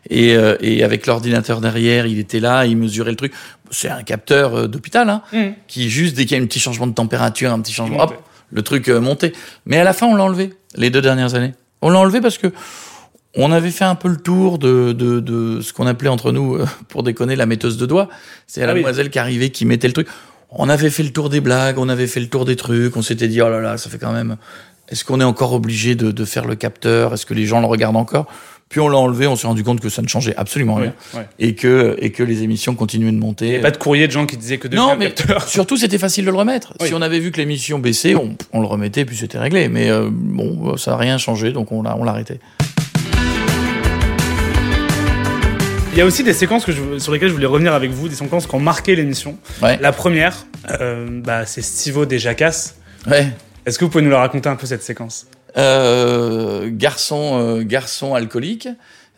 Et, 0.09 0.35
euh, 0.35 0.56
et 0.62 0.82
avec 0.82 1.06
l'ordinateur 1.06 1.61
derrière, 1.61 2.06
il 2.06 2.18
était 2.18 2.40
là, 2.40 2.64
il 2.64 2.78
mesurait 2.78 3.11
le 3.11 3.16
truc. 3.16 3.35
C'est 3.71 3.90
un 3.90 4.02
capteur 4.02 4.54
euh, 4.56 4.66
d'hôpital, 4.66 5.11
hein, 5.11 5.21
Mhm. 5.35 5.52
qui 5.68 5.90
juste 5.90 6.16
dès 6.16 6.25
qu'il 6.25 6.38
y 6.38 6.40
a 6.40 6.42
un 6.42 6.47
petit 6.47 6.59
changement 6.61 6.87
de 6.87 6.94
température, 6.94 7.52
un 7.52 7.61
petit 7.61 7.75
changement, 7.75 8.02
hop, 8.04 8.14
le 8.52 8.62
truc 8.62 8.88
euh, 8.88 9.00
montait. 9.00 9.32
Mais 9.66 9.78
à 9.78 9.85
la 9.85 9.92
fin, 9.92 10.06
on 10.06 10.14
l'a 10.14 10.25
enlevé, 10.25 10.54
les 10.76 10.90
deux 10.90 11.02
dernières 11.02 11.35
années. 11.35 11.52
On 11.80 11.90
l'a 11.90 11.99
enlevé 11.99 12.21
parce 12.21 12.38
que 12.38 12.49
on 13.35 13.50
avait 13.50 13.71
fait 13.71 13.85
un 13.85 13.94
peu 13.94 14.09
le 14.09 14.18
tour 14.18 14.59
de, 14.59 14.92
de, 14.92 15.18
de 15.21 15.61
ce 15.62 15.73
qu'on 15.73 15.87
appelait 15.87 16.11
entre 16.11 16.32
nous, 16.32 16.56
euh, 16.56 16.66
pour 16.88 17.02
déconner, 17.02 17.35
la 17.35 17.47
metteuse 17.47 17.78
de 17.78 17.87
doigts. 17.87 18.09
C'est 18.47 18.61
la 18.61 18.68
Ah 18.68 18.73
oui. 18.75 18.80
demoiselle 18.80 19.11
qui 19.11 19.18
arrivait, 19.18 19.50
qui 19.50 19.64
mettait 19.64 19.87
le 19.88 19.94
truc. 19.94 20.09
On 20.50 20.68
avait 20.68 20.90
fait 20.90 21.02
le 21.02 21.11
tour 21.11 21.30
des 21.30 21.40
blagues, 21.40 21.78
on 21.78 21.88
avait 21.88 22.06
fait 22.06 22.21
le 22.21 22.28
tour 22.28 22.44
des 22.44 22.56
trucs, 22.56 22.94
on 22.97 23.02
s'était 23.02 23.28
dit, 23.28 23.40
oh 23.40 23.49
là 23.49 23.61
là, 23.61 23.78
ça 23.78 23.88
fait 23.88 23.99
quand 23.99 24.12
même... 24.12 24.37
Est-ce 24.88 25.06
qu'on 25.06 25.18
est 25.23 25.25
encore 25.25 25.54
obligé 25.54 25.94
de, 25.94 26.11
de 26.11 26.25
faire 26.26 26.44
le 26.44 26.54
capteur? 26.54 27.14
Est-ce 27.14 27.25
que 27.25 27.32
les 27.32 27.47
gens 27.47 27.61
le 27.61 27.66
regardent 27.66 27.97
encore? 27.97 28.26
Puis 28.73 28.81
on 28.81 28.88
l'a 28.88 28.97
enlevé, 28.97 29.26
on 29.26 29.37
s'est 29.37 29.47
rendu 29.47 29.62
compte 29.62 29.81
que 29.81 29.91
ça 29.91 30.00
ne 30.00 30.09
changeait 30.09 30.33
absolument 30.35 30.76
Oui, 30.76 30.85
rien. 30.85 30.95
ouais. 31.12 31.26
Et 31.38 31.55
que, 31.55 31.95
et 31.99 32.11
que 32.11 32.23
les 32.23 32.43
émissions 32.43 32.75
continuaient 32.75 33.12
de 33.12 33.19
monter. 33.19 33.59
Pas 33.59 33.71
de 33.71 33.76
courrier 33.76 34.07
de 34.07 34.12
gens 34.12 34.25
qui 34.25 34.38
disaient 34.38 34.57
que 34.57 34.67
depuis 34.67 34.79
Non, 34.81 34.97
mais 34.99 35.12
capteur. 35.12 35.43
surtout, 35.47 35.76
c'était 35.76 35.99
facile 35.99 36.25
de 36.25 36.31
le 36.31 36.37
remettre. 36.38 36.73
Oui. 36.81 36.88
Si 36.88 36.95
on 36.95 37.02
avait 37.02 37.19
vu 37.21 37.33
que 37.33 37.37
l'émission 37.37 37.79
baissait, 37.79 38.14
on, 38.14 38.35
on 38.55 38.62
le 38.62 38.67
remettait, 38.67 39.05
puis 39.05 39.14
c'était 39.14 39.37
réglé. 39.37 39.69
Mais 39.69 39.91
euh, 39.91 40.09
bon, 40.11 40.79
ça 40.79 40.93
n'a 40.93 40.97
rien 40.97 41.19
changé, 41.19 41.52
donc 41.52 41.71
on 41.71 41.83
l'a 41.83 41.95
on 41.99 42.05
l'a 42.05 42.12
arrêté. 42.12 42.41
Il 45.93 45.99
y 45.99 46.00
a 46.00 46.07
aussi 46.07 46.25
des 46.25 46.33
séquences 46.33 46.64
que 46.64 46.73
je- 46.73 46.99
sur 46.99 47.12
lesquelles 47.12 47.29
je 47.29 47.35
voulais 47.35 47.45
revenir 47.45 47.75
avec 47.75 47.91
vous, 47.91 48.09
des 48.09 48.14
séquences 48.14 48.47
qui 48.47 48.55
ont 48.55 48.59
marqué 48.61 48.97
l'émission. 48.97 49.37
Ouais. 49.61 49.79
La 49.83 49.93
première, 49.93 50.47
euh, 50.81 51.21
bah, 51.23 51.45
c'est 51.45 51.61
Stivo 51.61 52.07
des 52.07 52.19
Jacasses. 52.19 52.76
Ouais. 53.07 53.29
Est-ce 53.67 53.79
que 53.79 53.85
vous 53.85 53.91
pouvez 53.91 54.02
nous 54.02 54.11
la 54.11 54.21
raconter 54.21 54.49
un 54.49 54.57
peu 54.57 54.67
cette 54.67 54.83
séquence? 54.83 55.26
Euh, 55.56 56.71
garçon, 56.73 57.32
euh, 57.35 57.62
garçon 57.62 58.14
alcoolique, 58.14 58.68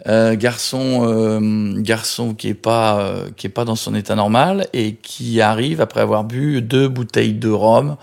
euh, 0.08 0.34
garçon, 0.34 1.06
euh, 1.06 1.80
garçon 1.80 2.34
qui 2.34 2.48
est 2.48 2.54
pas, 2.54 2.98
euh, 2.98 3.28
qui 3.36 3.46
est 3.46 3.50
pas 3.50 3.64
dans 3.64 3.76
son 3.76 3.94
état 3.94 4.14
normal 4.16 4.66
et 4.72 4.94
qui 4.96 5.40
arrive 5.40 5.80
après 5.80 6.00
avoir 6.00 6.24
bu 6.24 6.60
deux 6.60 6.88
bouteilles 6.88 7.34
de 7.34 7.48
rhum, 7.48 7.96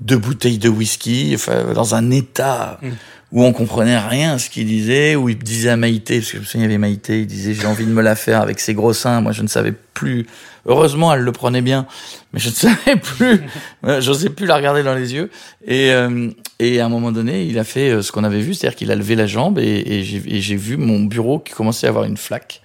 deux 0.00 0.18
bouteilles 0.18 0.58
de 0.58 0.68
whisky, 0.68 1.32
enfin, 1.34 1.72
dans 1.72 1.94
un 1.94 2.10
état 2.10 2.78
Mm. 2.82 2.88
où 3.32 3.44
on 3.44 3.52
comprenait 3.52 3.98
rien 3.98 4.34
à 4.34 4.38
ce 4.38 4.50
qu'il 4.50 4.66
disait, 4.66 5.16
où 5.16 5.28
il 5.28 5.38
disait 5.38 5.70
à 5.70 5.76
Maïté, 5.76 6.18
parce 6.18 6.30
que 6.30 6.36
je 6.36 6.42
me 6.42 6.44
souviens, 6.44 6.66
il 6.66 6.70
y 6.70 6.74
avait 6.74 6.78
Maïté, 6.78 7.20
il 7.20 7.26
disait 7.26 7.54
j'ai 7.54 7.66
envie 7.66 7.86
de 7.86 7.90
me 7.90 8.02
la 8.02 8.14
faire 8.14 8.40
avec 8.40 8.60
ses 8.60 8.74
gros 8.74 8.92
seins, 8.92 9.20
moi 9.20 9.32
je 9.32 9.42
ne 9.42 9.48
savais 9.48 9.72
plus. 9.94 10.26
Heureusement, 10.66 11.12
elle 11.14 11.20
le 11.20 11.32
prenait 11.32 11.62
bien, 11.62 11.86
mais 12.32 12.40
je 12.40 12.48
ne 12.48 12.54
savais 12.54 12.96
plus, 12.96 13.42
Euh, 13.84 14.00
j'osais 14.00 14.30
plus 14.30 14.46
la 14.46 14.56
regarder 14.56 14.82
dans 14.82 14.94
les 14.94 15.14
yeux. 15.14 15.30
Et, 15.66 15.92
euh, 15.92 16.30
et 16.58 16.80
à 16.80 16.86
un 16.86 16.88
moment 16.88 17.12
donné, 17.12 17.44
il 17.44 17.58
a 17.58 17.64
fait 17.64 17.90
euh, 17.90 18.02
ce 18.02 18.10
qu'on 18.12 18.24
avait 18.24 18.40
vu, 18.40 18.54
c'est-à-dire 18.54 18.76
qu'il 18.76 18.90
a 18.90 18.96
levé 18.96 19.14
la 19.14 19.26
jambe 19.26 19.58
et, 19.58 19.84
et 19.86 20.40
j'ai 20.40 20.56
vu 20.56 20.76
mon 20.76 21.00
bureau 21.00 21.38
qui 21.38 21.52
commençait 21.52 21.86
à 21.86 21.90
avoir 21.90 22.04
une 22.04 22.16
flaque 22.16 22.62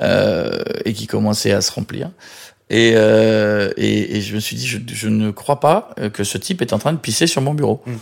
euh, 0.00 0.62
et 0.84 0.92
qui 0.92 1.06
commençait 1.06 1.52
à 1.52 1.60
se 1.60 1.72
remplir. 1.72 2.10
Et, 2.68 2.92
euh, 2.96 3.70
et, 3.76 4.16
et 4.16 4.20
je 4.20 4.34
me 4.34 4.40
suis 4.40 4.56
dit, 4.56 4.66
je, 4.66 4.78
je 4.86 5.08
ne 5.08 5.30
crois 5.30 5.60
pas 5.60 5.90
euh, 6.00 6.10
que 6.10 6.24
ce 6.24 6.36
type 6.36 6.62
est 6.62 6.72
en 6.72 6.78
train 6.78 6.92
de 6.92 6.98
pisser 6.98 7.26
sur 7.28 7.40
mon 7.42 7.54
bureau. 7.54 7.82
Mm. 7.86 7.92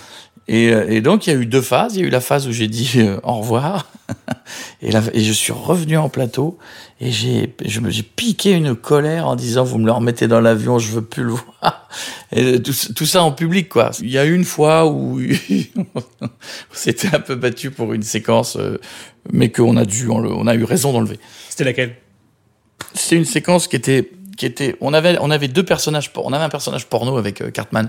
Et, 0.48 0.72
euh, 0.72 0.86
et 0.90 1.00
donc, 1.00 1.26
il 1.26 1.32
y 1.32 1.36
a 1.36 1.38
eu 1.38 1.46
deux 1.46 1.60
phases. 1.62 1.96
Il 1.96 2.00
y 2.00 2.04
a 2.04 2.06
eu 2.06 2.10
la 2.10 2.20
phase 2.20 2.46
où 2.48 2.52
j'ai 2.52 2.66
dit 2.68 2.92
euh, 2.96 3.18
au 3.22 3.34
revoir. 3.34 3.90
et, 4.82 4.90
la- 4.90 5.02
et 5.12 5.20
je 5.22 5.32
suis 5.32 5.52
revenu 5.52 5.96
en 5.98 6.08
plateau. 6.08 6.58
Et 7.00 7.10
j'ai, 7.10 7.54
je 7.64 7.80
me, 7.80 7.90
j'ai 7.90 8.02
piqué 8.02 8.52
une 8.52 8.74
colère 8.74 9.26
en 9.26 9.36
disant, 9.36 9.64
vous 9.64 9.78
me 9.78 9.84
le 9.86 9.92
remettez 9.92 10.28
dans 10.28 10.40
l'avion, 10.40 10.78
je 10.78 10.92
veux 10.92 11.04
plus 11.04 11.24
le 11.24 11.30
voir. 11.32 11.88
Et 12.32 12.60
tout, 12.62 12.74
tout 12.94 13.06
ça 13.06 13.22
en 13.22 13.32
public, 13.32 13.68
quoi. 13.68 13.90
Il 14.00 14.10
y 14.10 14.18
a 14.18 14.24
eu 14.24 14.34
une 14.34 14.44
fois 14.44 14.86
où 14.86 15.18
on 15.76 16.28
s'était 16.72 17.14
un 17.14 17.20
peu 17.20 17.34
battu 17.34 17.70
pour 17.70 17.92
une 17.92 18.02
séquence, 18.02 18.56
euh, 18.56 18.78
mais 19.32 19.50
qu'on 19.50 19.76
a 19.76 19.84
dû, 19.84 20.08
on, 20.08 20.18
le- 20.18 20.32
on 20.32 20.46
a 20.46 20.54
eu 20.54 20.64
raison 20.64 20.92
d'enlever 20.92 21.18
C'était 21.50 21.64
laquelle? 21.64 21.96
C'est 22.94 23.16
une 23.16 23.24
séquence 23.24 23.66
qui 23.68 23.76
était 23.76 24.10
qui 24.36 24.46
était 24.46 24.76
on 24.80 24.92
avait 24.92 25.16
on 25.20 25.30
avait 25.30 25.48
deux 25.48 25.62
personnages 25.62 26.10
on 26.16 26.32
avait 26.32 26.44
un 26.44 26.48
personnage 26.48 26.86
porno 26.86 27.16
avec 27.16 27.40
euh, 27.40 27.50
Cartman 27.50 27.88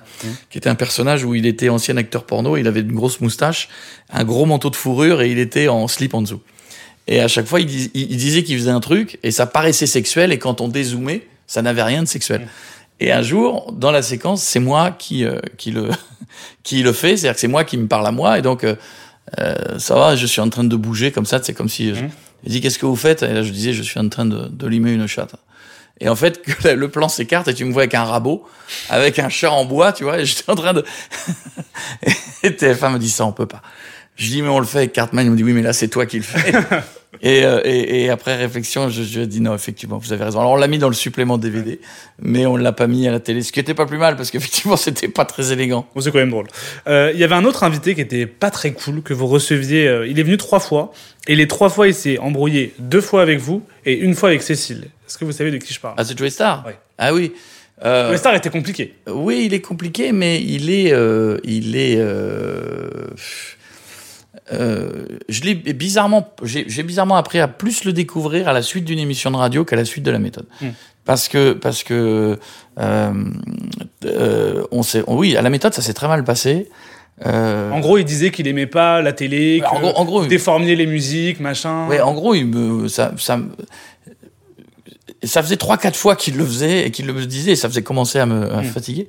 qui 0.50 0.58
était 0.58 0.70
un 0.70 0.76
personnage 0.76 1.24
où 1.24 1.34
il 1.36 1.46
était 1.46 1.70
ancien 1.70 1.98
acteur 1.98 2.24
porno 2.26 2.56
il 2.58 2.68
avait 2.68 2.82
une 2.82 2.92
grosse 2.94 3.20
moustache 3.22 3.68
un 4.12 4.24
gros 4.24 4.46
manteau 4.46 4.70
de 4.70 4.76
fourrure 4.76 5.22
et 5.22 5.32
il 5.32 5.40
était 5.40 5.68
en 5.68 5.88
slip 5.88 6.14
en 6.14 6.22
dessous. 6.22 6.42
Et 7.08 7.20
à 7.20 7.28
chaque 7.28 7.46
fois 7.46 7.60
il, 7.62 7.66
dis- 7.68 7.92
il- 7.94 8.12
il 8.12 8.18
disait 8.18 8.44
qu'il 8.44 8.58
faisait 8.58 8.72
un 8.72 8.80
truc 8.80 9.18
et 9.24 9.32
ça 9.32 9.46
paraissait 9.46 9.88
sexuel 9.88 10.32
et 10.32 10.38
quand 10.40 10.62
on 10.62 10.68
dézoomait 10.68 11.28
ça 11.48 11.62
n'avait 11.62 11.84
rien 11.84 12.02
de 12.04 12.08
sexuel. 12.08 12.48
Et 13.00 13.12
un 13.12 13.22
jour 13.22 13.72
dans 13.74 13.92
la 13.92 14.02
séquence 14.02 14.42
c'est 14.44 14.60
moi 14.60 14.92
qui 14.92 15.26
euh, 15.26 15.40
qui 15.58 15.72
le 15.72 15.90
qui 16.64 16.82
le 16.84 16.94
fait 16.94 17.18
c'est-à-dire 17.18 17.34
que 17.36 17.40
c'est 17.42 17.48
moi 17.48 17.64
qui 17.64 17.78
me 17.78 17.88
parle 17.88 18.08
à 18.08 18.12
moi 18.12 18.38
et 18.38 18.42
donc 18.42 18.64
euh, 18.64 18.76
euh, 19.40 19.80
ça 19.80 19.96
va 19.96 20.16
je 20.16 20.26
suis 20.26 20.42
en 20.42 20.50
train 20.50 20.64
de 20.64 20.76
bouger 20.76 21.12
comme 21.12 21.26
ça 21.26 21.40
c'est 21.42 21.54
comme 21.54 21.70
si 21.70 21.92
Mhm. 21.92 22.10
il 22.46 22.52
dit 22.52 22.62
qu'est-ce 22.62 22.78
que 22.80 22.86
vous 22.86 22.96
faites? 22.96 23.24
Et 23.24 23.34
là 23.34 23.42
je 23.44 23.52
disais 23.52 23.74
je 23.74 23.82
suis 23.84 24.00
en 24.00 24.08
train 24.10 24.26
de, 24.26 24.48
de 24.48 24.68
limer 24.68 24.92
une 24.94 25.08
chatte. 25.08 25.36
Et 26.00 26.10
en 26.10 26.16
fait 26.16 26.42
que 26.64 26.68
le 26.70 26.90
plan 26.90 27.08
s'écarte 27.08 27.48
et 27.48 27.54
tu 27.54 27.66
me 27.66 27.72
vois 27.72 27.84
avec 27.84 27.94
un 27.94 28.04
rabot, 28.04 28.48
avec 28.90 29.20
un 29.20 29.30
chat 29.30 29.52
en 29.52 29.66
bois, 29.66 29.94
tu 29.94 30.04
vois, 30.04 30.20
et 30.20 30.26
j'étais 30.26 30.50
en 30.50 30.56
train 30.56 30.74
de. 30.74 30.84
et 32.44 32.50
TF1 32.50 32.94
me 32.94 33.00
dit 33.00 33.10
ça 33.10 33.26
on 33.26 33.32
peut 33.32 33.46
pas. 33.46 33.62
Je 34.16 34.28
dis 34.30 34.42
mais 34.42 34.50
on 34.50 34.60
le 34.60 34.66
fait 34.66 34.80
avec 34.80 34.94
Cartman, 34.94 35.26
il 35.26 35.32
me 35.32 35.38
dit 35.38 35.44
oui 35.44 35.54
mais 35.54 35.62
là 35.62 35.74
c'est 35.74 35.88
toi 35.88 36.06
qui 36.06 36.18
le 36.18 36.24
fais. 36.24 36.54
et, 37.22 37.44
euh, 37.46 37.62
et, 37.64 38.04
et 38.04 38.10
après 38.10 38.36
réflexion 38.36 38.90
je, 38.90 39.04
je 39.04 39.22
dis 39.22 39.42
non 39.42 39.54
effectivement 39.56 39.98
vous 39.98 40.14
avez 40.14 40.24
raison. 40.24 40.40
Alors 40.40 40.52
on 40.54 40.56
l'a 40.56 40.68
mis 40.68 40.78
dans 40.78 40.90
le 40.90 40.94
supplément 40.96 41.38
DVD, 41.38 41.80
mais 42.22 42.46
on 42.46 42.56
l'a 42.56 42.72
pas 42.72 42.88
mis 42.88 43.08
à 43.08 43.12
la 43.12 43.20
télé, 43.20 43.42
ce 43.42 43.52
qui 43.52 43.60
était 43.60 43.74
pas 43.74 43.86
plus 43.86 43.98
mal 43.98 44.16
parce 44.16 44.32
qu'effectivement 44.32 44.78
c'était 44.78 45.08
pas 45.08 45.26
très 45.26 45.52
élégant. 45.52 45.88
Bon, 45.96 46.02
c'est 46.02 46.12
quand 46.12 46.20
même 46.20 46.30
drôle. 46.32 46.48
Euh, 46.88 47.12
Il 47.14 47.20
y 47.20 47.24
avait 47.24 47.36
un 47.36 47.46
autre 47.46 47.64
invité 47.64 47.96
qui 47.96 48.02
était 48.02 48.26
pas 48.26 48.52
très 48.52 48.74
cool, 48.74 49.02
que 49.02 49.14
vous 49.14 49.28
receviez. 49.28 49.88
euh, 49.88 50.08
il 50.08 50.20
est 50.20 50.24
venu 50.24 50.38
trois 50.38 50.60
fois, 50.60 50.92
et 51.28 51.36
les 51.36 51.48
trois 51.48 51.70
fois, 51.70 51.88
il 51.88 51.94
s'est 51.94 52.18
embrouillé 52.20 52.74
deux 52.80 53.02
fois 53.02 53.22
avec 53.22 53.40
vous 53.40 53.64
et 53.86 53.94
une 53.98 54.14
fois 54.16 54.30
avec 54.30 54.42
Cécile. 54.44 54.88
Est-ce 55.08 55.18
que 55.18 55.26
vous 55.26 55.32
savez 55.32 55.52
de 55.52 55.58
qui 55.58 55.74
je 55.74 55.80
parle? 55.80 55.96
Ah 55.98 56.04
c'est 56.04 56.18
Joey 56.18 56.30
Star. 56.30 56.66
Ouais. 56.66 56.76
Ah 56.98 57.14
oui. 57.14 57.32
Euh, 57.84 58.16
star 58.16 58.34
était 58.36 58.50
compliqué. 58.50 58.94
Oui, 59.06 59.44
il 59.48 59.54
est 59.54 59.60
compliqué, 59.60 60.14
mais 60.14 60.42
il 60.42 60.70
est, 60.70 60.94
euh, 60.94 61.38
il 61.44 61.76
est. 61.76 61.98
Euh, 64.54 65.06
je 65.28 65.42
l'ai 65.42 65.56
bizarrement, 65.56 66.30
j'ai 66.44 66.84
bizarrement 66.84 67.16
appris 67.16 67.40
à 67.40 67.48
plus 67.48 67.84
le 67.84 67.94
découvrir 67.94 68.48
à 68.48 68.54
la 68.54 68.62
suite 68.62 68.86
d'une 68.86 69.00
émission 69.00 69.32
de 69.32 69.38
radio 69.38 69.66
qu'à 69.66 69.76
la 69.76 69.86
suite 69.86 70.04
de 70.04 70.12
la 70.12 70.20
méthode, 70.20 70.46
Mm. 70.62 70.68
parce 71.04 71.28
que 71.28 71.54
parce 71.54 71.84
que 71.84 72.38
euh, 72.80 73.14
euh, 74.06 74.64
on 74.72 74.84
sait, 74.84 75.04
oui, 75.08 75.36
à 75.36 75.42
la 75.42 75.50
méthode 75.50 75.74
ça 75.74 75.82
s'est 75.82 75.94
très 75.96 76.08
mal 76.08 76.24
passé. 76.24 76.70
Euh, 77.26 77.72
En 77.72 77.80
gros, 77.80 77.98
il 77.98 78.04
disait 78.06 78.30
qu'il 78.30 78.46
aimait 78.48 78.68
pas 78.68 79.02
la 79.02 79.14
télé, 79.14 79.62
que 79.64 79.68
en 79.74 79.80
gros, 79.80 79.94
en 79.96 80.06
gros, 80.06 80.22
vous 80.22 80.28
déformiez 80.28 80.76
les 80.76 80.86
musiques, 80.86 81.40
machin. 81.40 81.88
Ouais, 81.88 82.02
en 82.02 82.14
gros, 82.14 82.36
il 82.36 82.46
me, 82.46 82.88
ça, 82.90 83.14
ça, 83.18 83.40
ça 85.24 85.42
faisait 85.42 85.58
trois, 85.58 85.78
quatre 85.78 85.96
fois 85.98 86.16
qu'il 86.16 86.36
le 86.38 86.46
faisait 86.46 86.86
et 86.88 86.92
qu'il 86.92 87.08
le 87.08 87.26
disait, 87.26 87.52
et 87.52 87.56
ça 87.56 87.70
faisait 87.70 87.84
commencer 87.84 88.20
à 88.20 88.26
me 88.26 88.52
à 88.54 88.62
Mm. 88.62 88.66
fatiguer. 88.66 89.08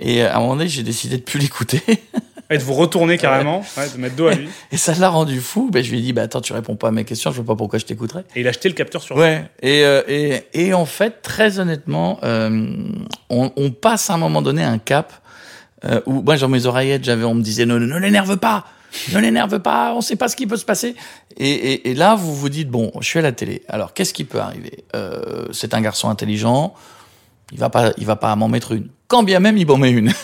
Et 0.00 0.22
à 0.22 0.36
un 0.36 0.40
moment 0.40 0.56
donné, 0.56 0.68
j'ai 0.68 0.82
décidé 0.82 1.18
de 1.18 1.22
plus 1.22 1.38
l'écouter. 1.44 1.82
Et 2.52 2.58
de 2.58 2.62
vous 2.62 2.74
retourner 2.74 3.18
carrément, 3.18 3.64
ouais, 3.76 3.88
de 3.88 3.98
mettre 3.98 4.16
dos 4.16 4.26
à 4.28 4.34
lui. 4.34 4.48
Et 4.70 4.76
ça 4.76 4.94
l'a 4.94 5.08
rendu 5.08 5.40
fou. 5.40 5.70
Ben, 5.72 5.82
je 5.82 5.90
lui 5.90 5.98
ai 5.98 6.02
dit, 6.02 6.12
bah, 6.12 6.22
attends, 6.22 6.40
tu 6.40 6.52
réponds 6.52 6.76
pas 6.76 6.88
à 6.88 6.90
mes 6.92 7.04
questions, 7.04 7.30
je 7.30 7.36
vois 7.36 7.54
pas 7.54 7.56
pourquoi 7.56 7.78
je 7.78 7.84
t'écouterais. 7.86 8.24
Et 8.36 8.40
il 8.40 8.46
a 8.46 8.50
acheté 8.50 8.68
le 8.68 8.74
capteur 8.74 9.02
sur 9.02 9.16
Ouais. 9.16 9.44
Et, 9.62 9.84
euh, 9.84 10.02
et, 10.08 10.42
et 10.52 10.74
en 10.74 10.86
fait, 10.86 11.22
très 11.22 11.58
honnêtement, 11.58 12.18
euh, 12.22 12.66
on, 13.30 13.50
on 13.56 13.70
passe 13.70 14.10
à 14.10 14.14
un 14.14 14.18
moment 14.18 14.42
donné 14.42 14.62
un 14.62 14.78
cap 14.78 15.12
euh, 15.84 16.00
où, 16.06 16.22
moi, 16.22 16.36
dans 16.36 16.48
mes 16.48 16.66
oreillettes, 16.66 17.04
j'avais, 17.04 17.24
on 17.24 17.34
me 17.34 17.42
disait, 17.42 17.66
ne, 17.66 17.78
ne, 17.78 17.86
ne 17.86 17.98
l'énerve 17.98 18.36
pas, 18.36 18.64
ne 19.12 19.18
l'énerve 19.18 19.58
pas, 19.60 19.94
on 19.94 20.00
sait 20.00 20.16
pas 20.16 20.28
ce 20.28 20.36
qui 20.36 20.46
peut 20.46 20.56
se 20.56 20.64
passer. 20.64 20.94
Et, 21.38 21.50
et, 21.50 21.90
et 21.90 21.94
là, 21.94 22.14
vous 22.14 22.34
vous 22.34 22.48
dites, 22.48 22.68
bon, 22.68 22.92
je 23.00 23.06
suis 23.06 23.18
à 23.18 23.22
la 23.22 23.32
télé. 23.32 23.62
Alors, 23.68 23.94
qu'est-ce 23.94 24.12
qui 24.14 24.24
peut 24.24 24.38
arriver? 24.38 24.84
Euh, 24.94 25.46
C'est 25.52 25.74
un 25.74 25.80
garçon 25.80 26.08
intelligent. 26.08 26.74
Il 27.52 27.58
va 27.58 27.68
pas, 27.68 27.92
il 27.98 28.06
va 28.06 28.16
pas 28.16 28.34
m'en 28.36 28.48
mettre 28.48 28.72
une. 28.72 28.88
Quand 29.08 29.22
bien 29.24 29.40
même, 29.40 29.58
il 29.58 29.66
m'en 29.66 29.76
met 29.76 29.90
une. 29.90 30.10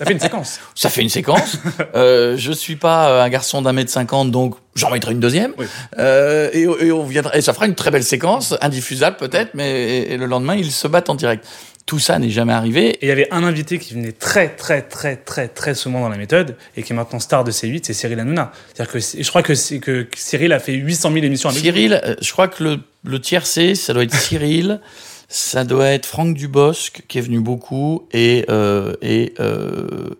Ça 0.00 0.06
fait 0.06 0.12
une 0.14 0.20
séquence. 0.20 0.60
Ça 0.74 0.88
fait 0.88 1.02
une 1.02 1.10
séquence. 1.10 1.58
euh, 1.94 2.34
je 2.38 2.52
suis 2.52 2.76
pas 2.76 3.10
euh, 3.10 3.22
un 3.22 3.28
garçon 3.28 3.60
d'un 3.60 3.74
mètre 3.74 3.90
cinquante, 3.90 4.30
donc 4.30 4.54
j'en 4.74 4.90
mettrai 4.90 5.12
une 5.12 5.20
deuxième. 5.20 5.52
Oui. 5.58 5.66
Euh, 5.98 6.48
et, 6.54 6.62
et 6.86 6.90
on 6.90 7.04
viendra, 7.04 7.36
et 7.36 7.42
ça 7.42 7.52
fera 7.52 7.66
une 7.66 7.74
très 7.74 7.90
belle 7.90 8.02
séquence, 8.02 8.54
indiffusable 8.62 9.18
peut-être, 9.18 9.50
mais 9.52 9.70
et, 9.70 10.12
et 10.12 10.16
le 10.16 10.24
lendemain 10.24 10.54
ils 10.54 10.72
se 10.72 10.88
battent 10.88 11.10
en 11.10 11.14
direct. 11.16 11.46
tout 11.84 11.98
ça 11.98 12.18
n'est 12.18 12.30
jamais 12.30 12.54
arrivé. 12.54 12.88
Et 12.88 12.98
il 13.02 13.08
y 13.08 13.12
avait 13.12 13.28
un 13.30 13.44
invité 13.44 13.78
qui 13.78 13.92
venait 13.92 14.12
très, 14.12 14.48
très, 14.48 14.80
très, 14.80 15.16
très, 15.16 15.48
très 15.48 15.74
souvent 15.74 16.00
dans 16.00 16.08
la 16.08 16.16
méthode 16.16 16.56
et 16.78 16.82
qui 16.82 16.94
est 16.94 16.96
maintenant 16.96 17.20
star 17.20 17.44
de 17.44 17.50
C8, 17.50 17.82
c'est 17.84 17.92
Cyril 17.92 18.20
Hanouna. 18.20 18.52
C'est-à-dire 18.72 18.92
que 18.94 19.00
je 19.00 19.28
crois 19.28 19.42
que, 19.42 19.52
que 19.80 20.08
Cyril 20.16 20.54
a 20.54 20.60
fait 20.60 20.72
800 20.72 21.12
000 21.12 21.26
émissions 21.26 21.50
avec 21.50 21.60
Cyril, 21.60 22.00
euh, 22.02 22.14
je 22.22 22.32
crois 22.32 22.48
que 22.48 22.64
le, 22.64 22.78
le 23.04 23.20
tiercé, 23.20 23.74
ça 23.74 23.92
doit 23.92 24.04
être 24.04 24.14
Cyril. 24.14 24.80
ça 25.32 25.62
doit 25.62 25.86
être 25.86 26.06
Franck 26.06 26.34
Dubosc 26.34 27.02
qui 27.06 27.18
est 27.18 27.20
venu 27.20 27.38
beaucoup 27.38 28.08
et 28.12 28.44
euh, 28.50 28.94
et 29.00 29.32
euh, 29.38 30.10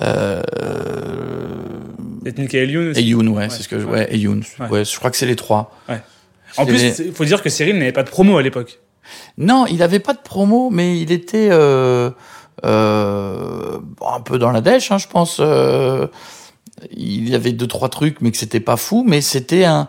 euh, 0.00 0.42
Peut-être 2.24 2.52
Youn 2.52 2.90
aussi. 2.90 3.00
Et 3.00 3.02
Youn, 3.04 3.28
ouais, 3.28 3.48
c'est 3.48 3.62
ce 3.62 3.68
que 3.68 3.78
je, 3.78 3.86
ouais, 3.86 4.08
et 4.12 4.18
Youn. 4.18 4.42
Ouais. 4.58 4.68
ouais. 4.68 4.84
je 4.84 4.98
crois 4.98 5.12
que 5.12 5.16
c'est 5.16 5.26
les 5.26 5.36
trois. 5.36 5.72
Ouais. 5.88 6.00
En 6.56 6.66
plus, 6.66 6.98
il 6.98 7.12
faut 7.12 7.24
dire 7.24 7.42
que 7.42 7.48
Cyril 7.48 7.78
n'avait 7.78 7.92
pas 7.92 8.02
de 8.02 8.10
promo 8.10 8.36
à 8.36 8.42
l'époque. 8.42 8.80
Non, 9.38 9.66
il 9.66 9.78
n'avait 9.78 10.00
pas 10.00 10.14
de 10.14 10.20
promo, 10.20 10.68
mais 10.70 10.98
il 10.98 11.12
était 11.12 11.48
euh, 11.52 12.10
euh, 12.64 13.78
un 14.04 14.20
peu 14.20 14.38
dans 14.38 14.50
la 14.50 14.60
dèche, 14.60 14.90
hein, 14.90 14.98
je 14.98 15.06
pense. 15.06 15.38
Euh, 15.38 16.08
il 16.90 17.28
y 17.28 17.36
avait 17.36 17.52
deux 17.52 17.66
trois 17.68 17.88
trucs, 17.88 18.20
mais 18.20 18.32
que 18.32 18.36
c'était 18.36 18.60
pas 18.60 18.76
fou. 18.76 19.04
Mais 19.06 19.20
c'était 19.20 19.64
un, 19.64 19.88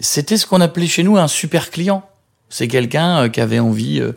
c'était 0.00 0.36
ce 0.36 0.46
qu'on 0.46 0.60
appelait 0.60 0.86
chez 0.86 1.04
nous 1.04 1.16
un 1.16 1.28
super 1.28 1.70
client. 1.70 2.07
C'est 2.48 2.68
quelqu'un 2.68 3.24
euh, 3.24 3.28
qui 3.28 3.40
avait 3.40 3.58
envie 3.58 4.00
euh, 4.00 4.12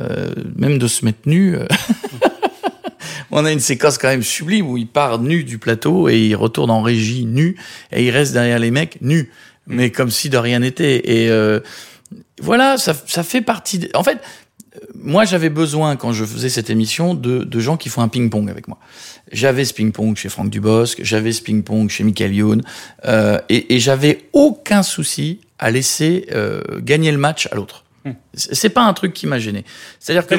euh, 0.00 0.32
même 0.56 0.78
de 0.78 0.86
se 0.86 1.04
mettre 1.04 1.20
nu. 1.26 1.56
On 3.30 3.44
a 3.44 3.52
une 3.52 3.60
séquence 3.60 3.98
quand 3.98 4.08
même 4.08 4.22
sublime 4.22 4.68
où 4.68 4.76
il 4.76 4.86
part 4.86 5.18
nu 5.18 5.44
du 5.44 5.58
plateau 5.58 6.08
et 6.08 6.20
il 6.20 6.36
retourne 6.36 6.70
en 6.70 6.82
régie 6.82 7.26
nu 7.26 7.56
et 7.90 8.04
il 8.04 8.10
reste 8.10 8.32
derrière 8.32 8.58
les 8.60 8.70
mecs 8.70 8.98
nus, 9.00 9.30
mais 9.66 9.90
comme 9.90 10.10
si 10.10 10.30
de 10.30 10.36
rien 10.36 10.60
n'était. 10.60 11.10
Et 11.10 11.28
euh, 11.30 11.60
voilà, 12.40 12.76
ça, 12.76 12.94
ça 13.06 13.22
fait 13.24 13.40
partie. 13.40 13.80
De... 13.80 13.90
En 13.94 14.04
fait, 14.04 14.20
moi, 14.94 15.24
j'avais 15.24 15.50
besoin, 15.50 15.96
quand 15.96 16.12
je 16.12 16.24
faisais 16.24 16.48
cette 16.48 16.70
émission, 16.70 17.14
de, 17.14 17.44
de 17.44 17.60
gens 17.60 17.76
qui 17.76 17.88
font 17.88 18.02
un 18.02 18.08
ping-pong 18.08 18.50
avec 18.50 18.68
moi. 18.68 18.78
J'avais 19.32 19.64
ce 19.64 19.74
ping-pong 19.74 20.16
chez 20.16 20.28
Franck 20.28 20.50
Dubosc, 20.50 21.00
j'avais 21.02 21.32
ce 21.32 21.42
ping-pong 21.42 21.90
chez 21.90 22.04
Michael 22.04 22.34
Youn, 22.34 22.62
euh, 23.04 23.38
et, 23.48 23.74
et 23.74 23.80
j'avais 23.80 24.28
aucun 24.32 24.82
souci 24.82 25.40
à 25.58 25.70
laisser 25.70 26.26
euh, 26.32 26.62
gagner 26.80 27.12
le 27.12 27.18
match 27.18 27.48
à 27.50 27.54
l'autre. 27.54 27.84
Hmm. 28.04 28.12
C'est 28.34 28.70
pas 28.70 28.82
un 28.82 28.92
truc 28.92 29.14
qui 29.14 29.26
m'a 29.26 29.38
gêné. 29.38 29.64
C'est-à-dire 29.98 30.26
que 30.26 30.34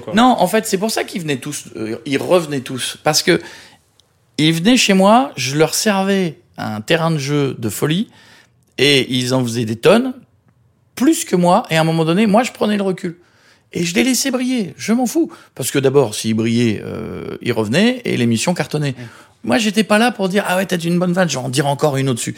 quoi. 0.00 0.14
Non, 0.14 0.36
en 0.38 0.46
fait, 0.46 0.66
c'est 0.66 0.78
pour 0.78 0.90
ça 0.90 1.04
qu'ils 1.04 1.22
venaient 1.22 1.36
tous, 1.36 1.66
euh, 1.76 1.96
ils 2.06 2.18
revenaient 2.18 2.60
tous, 2.60 2.96
parce 3.02 3.22
que 3.22 3.40
ils 4.38 4.54
venaient 4.54 4.78
chez 4.78 4.94
moi, 4.94 5.32
je 5.36 5.56
leur 5.56 5.74
servais 5.74 6.38
un 6.56 6.80
terrain 6.80 7.10
de 7.10 7.18
jeu 7.18 7.54
de 7.58 7.68
folie, 7.68 8.08
et 8.78 9.12
ils 9.14 9.34
en 9.34 9.44
faisaient 9.44 9.66
des 9.66 9.76
tonnes, 9.76 10.14
plus 10.94 11.24
que 11.24 11.36
moi, 11.36 11.64
et 11.68 11.76
à 11.76 11.82
un 11.82 11.84
moment 11.84 12.06
donné, 12.06 12.26
moi, 12.26 12.42
je 12.42 12.52
prenais 12.52 12.76
le 12.76 12.82
recul. 12.82 13.18
Et 13.72 13.84
je 13.84 13.94
les 13.94 14.02
laissais 14.02 14.30
briller, 14.30 14.74
je 14.76 14.92
m'en 14.92 15.06
fous. 15.06 15.30
Parce 15.54 15.70
que 15.70 15.78
d'abord, 15.78 16.14
s'ils 16.14 16.34
brillaient, 16.34 16.82
euh, 16.84 17.36
ils 17.40 17.52
revenaient 17.52 18.00
et 18.04 18.16
l'émission 18.16 18.52
cartonnait. 18.52 18.92
Mmh. 18.92 19.04
Moi, 19.44 19.58
j'étais 19.58 19.84
pas 19.84 19.98
là 19.98 20.10
pour 20.10 20.28
dire 20.28 20.44
ah 20.46 20.56
ouais, 20.56 20.66
t'as 20.66 20.76
une 20.76 20.98
bonne 20.98 21.12
vanne, 21.12 21.30
j'en 21.30 21.48
dire 21.48 21.66
encore 21.66 21.96
une 21.96 22.08
au-dessus. 22.08 22.36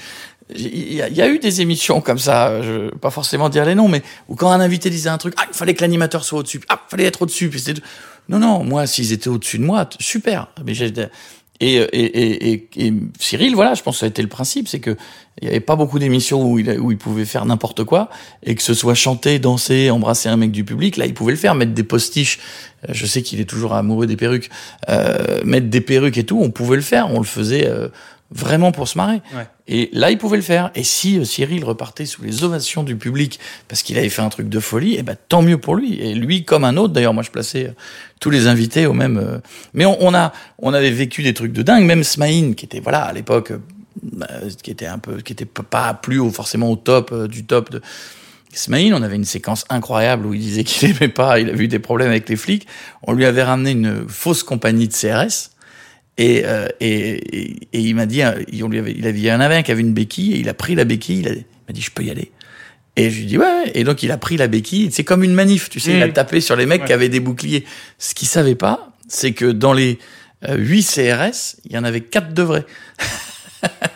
Il 0.55 0.93
y, 0.93 0.97
y, 0.97 1.23
a 1.23 1.29
eu 1.29 1.39
des 1.39 1.61
émissions 1.61 2.01
comme 2.01 2.19
ça, 2.19 2.61
je 2.63 2.91
pas 2.97 3.11
forcément 3.11 3.49
dire 3.49 3.65
les 3.65 3.75
noms, 3.75 3.89
mais 3.89 4.03
où 4.29 4.35
quand 4.35 4.51
un 4.51 4.61
invité 4.61 4.91
disait 4.91 5.09
un 5.09 5.19
truc, 5.19 5.35
ah, 5.39 5.45
il 5.49 5.55
fallait 5.55 5.75
que 5.75 5.81
l'animateur 5.81 6.25
soit 6.25 6.41
au-dessus, 6.41 6.61
ah, 6.69 6.81
il 6.87 6.91
fallait 6.91 7.05
être 7.05 7.23
au-dessus. 7.23 7.51
Non, 8.29 8.39
non, 8.39 8.65
moi, 8.65 8.87
s'ils 8.87 9.13
étaient 9.13 9.29
au-dessus 9.29 9.59
de 9.59 9.65
moi, 9.65 9.89
super. 9.99 10.49
Mais 10.65 10.75
et, 11.63 11.77
et, 11.77 12.53
et, 12.53 12.69
et, 12.77 12.93
Cyril, 13.21 13.55
voilà, 13.55 13.75
je 13.75 13.83
pense 13.83 13.95
que 13.97 14.01
ça 14.01 14.07
a 14.07 14.09
été 14.09 14.21
le 14.21 14.29
principe, 14.29 14.67
c'est 14.67 14.81
que 14.81 14.97
il 15.41 15.47
y 15.47 15.49
avait 15.49 15.61
pas 15.61 15.77
beaucoup 15.77 16.01
d'émissions 16.01 16.45
où 16.45 16.59
il, 16.59 16.69
où 16.81 16.91
il 16.91 16.99
pouvait 16.99 17.25
faire 17.25 17.47
n'importe 17.47 17.85
quoi, 17.85 18.11
et 18.43 18.57
que 18.57 18.63
ce 18.63 18.75
soit 18.75 18.95
chanter, 18.95 19.39
danser, 19.39 19.91
embrasser 19.91 20.29
un 20.29 20.37
mec 20.37 20.51
du 20.51 20.65
public, 20.65 20.97
là, 20.97 21.07
il 21.07 21.15
pouvait 21.15 21.33
le 21.33 21.39
faire, 21.39 21.55
mettre 21.55 21.73
des 21.73 21.85
postiches. 21.85 22.41
Euh, 22.89 22.93
je 22.93 23.07
sais 23.07 23.23
qu'il 23.23 23.41
est 23.41 23.49
toujours 23.49 23.75
amoureux 23.75 24.09
des 24.09 24.17
perruques, 24.17 24.51
euh, 24.89 25.41
mettre 25.45 25.69
des 25.69 25.81
perruques 25.81 26.19
et 26.19 26.25
tout, 26.25 26.41
on 26.43 26.51
pouvait 26.51 26.77
le 26.77 26.83
faire, 26.83 27.11
on 27.13 27.19
le 27.19 27.25
faisait 27.25 27.69
euh, 27.69 27.89
vraiment 28.33 28.73
pour 28.73 28.89
se 28.89 28.99
marrer. 28.99 29.23
Ouais. 29.33 29.47
Et 29.69 29.91
là, 29.93 30.11
il 30.11 30.19
pouvait 30.19 30.37
le 30.37 30.43
faire. 30.43 30.71
Et 30.75 30.83
si 30.83 31.19
euh, 31.19 31.25
Cyril 31.25 31.65
repartait 31.65 32.07
sous 32.07 32.23
les 32.23 32.45
ovations 32.45 32.83
du 32.83 32.97
public 32.97 33.39
parce 33.69 33.83
qu'il 33.83 33.97
avait 33.97 34.09
fait 34.09 34.23
un 34.23 34.29
truc 34.29 34.49
de 34.49 34.61
folie, 34.61 34.97
eh 34.99 35.03
ben 35.03 35.17
tant 35.29 35.43
mieux 35.43 35.59
pour 35.59 35.77
lui. 35.77 36.01
Et 36.01 36.15
lui, 36.15 36.45
comme 36.45 36.65
un 36.65 36.77
autre, 36.77 36.93
d'ailleurs, 36.93 37.15
moi 37.15 37.23
je 37.23 37.31
plaçais 37.31 37.67
euh, 37.67 37.73
tous 38.21 38.31
les 38.31 38.49
invités 38.49 38.87
au 38.87 38.93
même. 38.93 39.19
Euh... 39.19 39.39
Mais 39.73 39.85
on, 39.85 39.97
on, 40.01 40.15
a, 40.15 40.33
on 40.59 40.75
avait 40.75 40.91
vécu 40.91 41.23
des 41.23 41.35
trucs 41.35 41.53
de 41.53 41.63
dingue. 41.63 41.85
Même 41.85 42.03
Smaïn, 42.03 42.55
qui 42.55 42.65
était 42.65 42.81
voilà 42.81 43.03
à 43.03 43.13
l'époque, 43.13 43.53
bah, 44.03 44.29
qui 44.63 44.71
était 44.71 44.87
un 44.87 44.99
peu, 44.99 45.19
qui 45.19 45.33
était 45.33 45.45
pas 45.45 45.95
plus 45.95 46.31
forcément 46.31 46.71
au 46.71 46.77
top 46.77 47.15
du 47.27 47.45
top 47.45 47.71
de. 47.71 47.81
Ismaïl, 48.55 48.93
on 48.93 49.03
avait 49.03 49.17
une 49.17 49.25
séquence 49.25 49.65
incroyable 49.71 50.27
où 50.27 50.35
il 50.35 50.41
disait 50.41 50.65
qu'il 50.65 50.91
aimait 50.91 51.09
pas, 51.09 51.41
il 51.41 51.49
avait 51.49 51.65
eu 51.65 51.69
des 51.69 51.79
problèmes 51.79 52.11
avec 52.11 52.29
les 52.29 52.37
flics. 52.37 52.67
On 53.03 53.13
lui 53.13 53.25
avait 53.25 53.43
ramené 53.43 53.71
une 53.71 54.07
fausse 54.09 54.43
compagnie 54.43 54.89
de 54.89 54.93
CRS 54.93 55.52
et, 56.19 56.43
euh, 56.45 56.69
et, 56.81 57.39
et, 57.39 57.57
et, 57.73 57.81
il 57.81 57.95
m'a 57.95 58.07
dit, 58.07 58.23
on 58.63 58.69
lui 58.69 58.79
avait, 58.79 58.93
il 58.93 59.07
avait, 59.07 59.19
il 59.19 59.25
y 59.25 59.33
en 59.33 59.41
avait 59.41 59.57
un 59.57 59.63
qui 59.63 59.73
avait 59.73 59.81
une 59.81 59.95
béquille, 59.95 60.35
et 60.35 60.39
il 60.39 60.49
a 60.49 60.55
pris 60.55 60.75
la 60.75 60.85
béquille, 60.85 61.21
il, 61.21 61.45
m'a 61.69 61.73
dit, 61.73 61.81
je 61.81 61.91
peux 61.91 62.03
y 62.03 62.11
aller. 62.11 62.31
Et 62.97 63.11
je 63.11 63.21
lui 63.21 63.27
dis, 63.27 63.39
ouais, 63.39 63.71
Et 63.75 63.85
donc, 63.85 64.03
il 64.03 64.11
a 64.11 64.19
pris 64.19 64.37
la 64.37 64.47
béquille, 64.47 64.91
c'est 64.93 65.05
comme 65.05 65.25
une 65.25 65.33
manif, 65.33 65.71
tu 65.71 65.81
sais, 65.81 65.95
mmh. 65.95 65.97
il 65.97 66.03
a 66.03 66.09
tapé 66.09 66.41
sur 66.41 66.57
les 66.57 66.67
mecs 66.67 66.83
ouais. 66.83 66.87
qui 66.87 66.93
avaient 66.93 67.09
des 67.09 67.21
boucliers. 67.21 67.65
Ce 67.99 68.15
qu'il 68.15 68.29
savait 68.29 68.55
pas, 68.55 68.93
c'est 69.09 69.33
que 69.33 69.47
dans 69.47 69.73
les 69.73 69.99
euh, 70.49 70.57
8 70.57 70.83
CRS, 70.83 71.57
il 71.65 71.73
y 71.73 71.79
en 71.79 71.85
avait 71.85 72.03
4 72.03 72.35
de 72.35 72.43
vrais. 72.43 72.67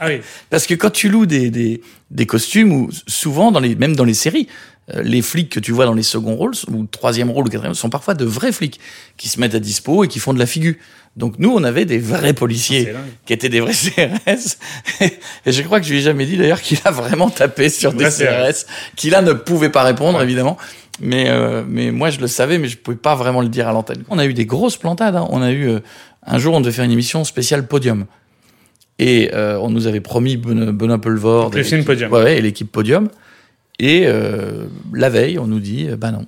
ah 0.01 0.07
oui. 0.07 0.21
Parce 0.51 0.67
que 0.67 0.75
quand 0.75 0.91
tu 0.91 1.11
loues 1.11 1.27
des, 1.27 1.51
des, 1.51 1.83
des 2.11 2.27
costumes, 2.27 2.73
ou 2.73 2.91
souvent, 3.07 3.53
dans 3.53 3.61
les, 3.61 3.75
même 3.75 3.95
dans 3.95 4.05
les 4.05 4.15
séries, 4.15 4.49
euh, 4.49 4.76
les 4.95 5.21
flics 5.21 5.51
que 5.51 5.61
tu 5.61 5.73
vois 5.73 5.85
dans 5.85 5.95
les 5.95 6.05
seconds 6.05 6.37
rôles, 6.37 6.55
ou 6.69 6.87
troisième 6.87 7.31
rôle 7.31 7.47
ou 7.47 7.51
quatrième, 7.51 7.75
sont 7.75 7.91
parfois 7.91 8.15
de 8.15 8.25
vrais 8.25 8.53
flics 8.53 8.79
qui 9.17 9.29
se 9.29 9.41
mettent 9.41 9.55
à 9.55 9.59
dispo 9.59 10.05
et 10.05 10.09
qui 10.09 10.21
font 10.21 10.33
de 10.33 10.39
la 10.39 10.47
figure. 10.47 10.75
Donc 11.17 11.39
nous, 11.39 11.51
on 11.51 11.65
avait 11.65 11.87
des 11.87 11.99
vrais 11.99 12.35
policiers 12.35 12.93
qui 13.25 13.33
étaient 13.33 13.49
des 13.49 13.61
vrais 13.61 13.73
CRS. 13.73 14.59
Et 15.47 15.53
je 15.53 15.63
crois 15.63 15.81
que 15.81 15.87
je 15.87 15.93
lui 15.93 16.01
ai 16.01 16.03
jamais 16.03 16.27
dit 16.27 16.37
d'ailleurs 16.37 16.61
qu'il 16.61 16.79
a 16.85 16.91
vraiment 16.91 17.31
tapé 17.31 17.71
sur 17.71 17.93
des 17.95 18.05
CRS, 18.05 18.67
qui 18.97 19.11
là 19.11 19.23
ne 19.23 19.33
pouvait 19.33 19.71
pas 19.71 19.83
répondre 19.83 20.19
ouais. 20.19 20.25
évidemment. 20.25 20.59
Mais 21.01 21.29
euh, 21.29 21.63
mais 21.67 21.91
moi 21.91 22.11
je 22.11 22.21
le 22.21 22.27
savais, 22.27 22.59
mais 22.59 22.69
je 22.69 22.77
pouvais 22.77 22.97
pas 22.97 23.15
vraiment 23.15 23.41
le 23.41 23.49
dire 23.49 23.67
à 23.69 23.73
l'antenne. 23.73 24.05
On 24.09 24.19
a 24.19 24.27
eu 24.27 24.35
des 24.35 24.47
grosses 24.47 24.77
plantades. 24.77 25.17
Hein. 25.17 25.27
On 25.31 25.43
a 25.43 25.53
eu 25.53 25.69
euh, 25.69 25.81
un 26.27 26.39
jour 26.39 26.55
on 26.55 26.61
devait 26.61 26.73
faire 26.73 26.85
une 26.85 26.93
émission 26.93 27.25
spéciale 27.25 27.67
podium. 27.67 28.07
Et 28.99 29.31
euh, 29.35 29.59
on 29.59 29.71
nous 29.71 29.87
avait 29.87 30.01
promis 30.01 30.37
Benoît 30.37 30.73
ben 30.73 30.99
Pelvord. 30.99 31.51
Le 31.51 31.63
film 31.63 31.85
Podium. 31.85 32.11
Ouais, 32.13 32.39
et 32.39 32.41
l'équipe 32.41 32.71
Podium. 32.71 33.09
Et 33.79 34.05
euh, 34.07 34.67
la 34.93 35.11
veille, 35.11 35.39
on 35.39 35.47
nous 35.47 35.61
dit, 35.61 35.89
bah 35.99 36.11
non, 36.11 36.27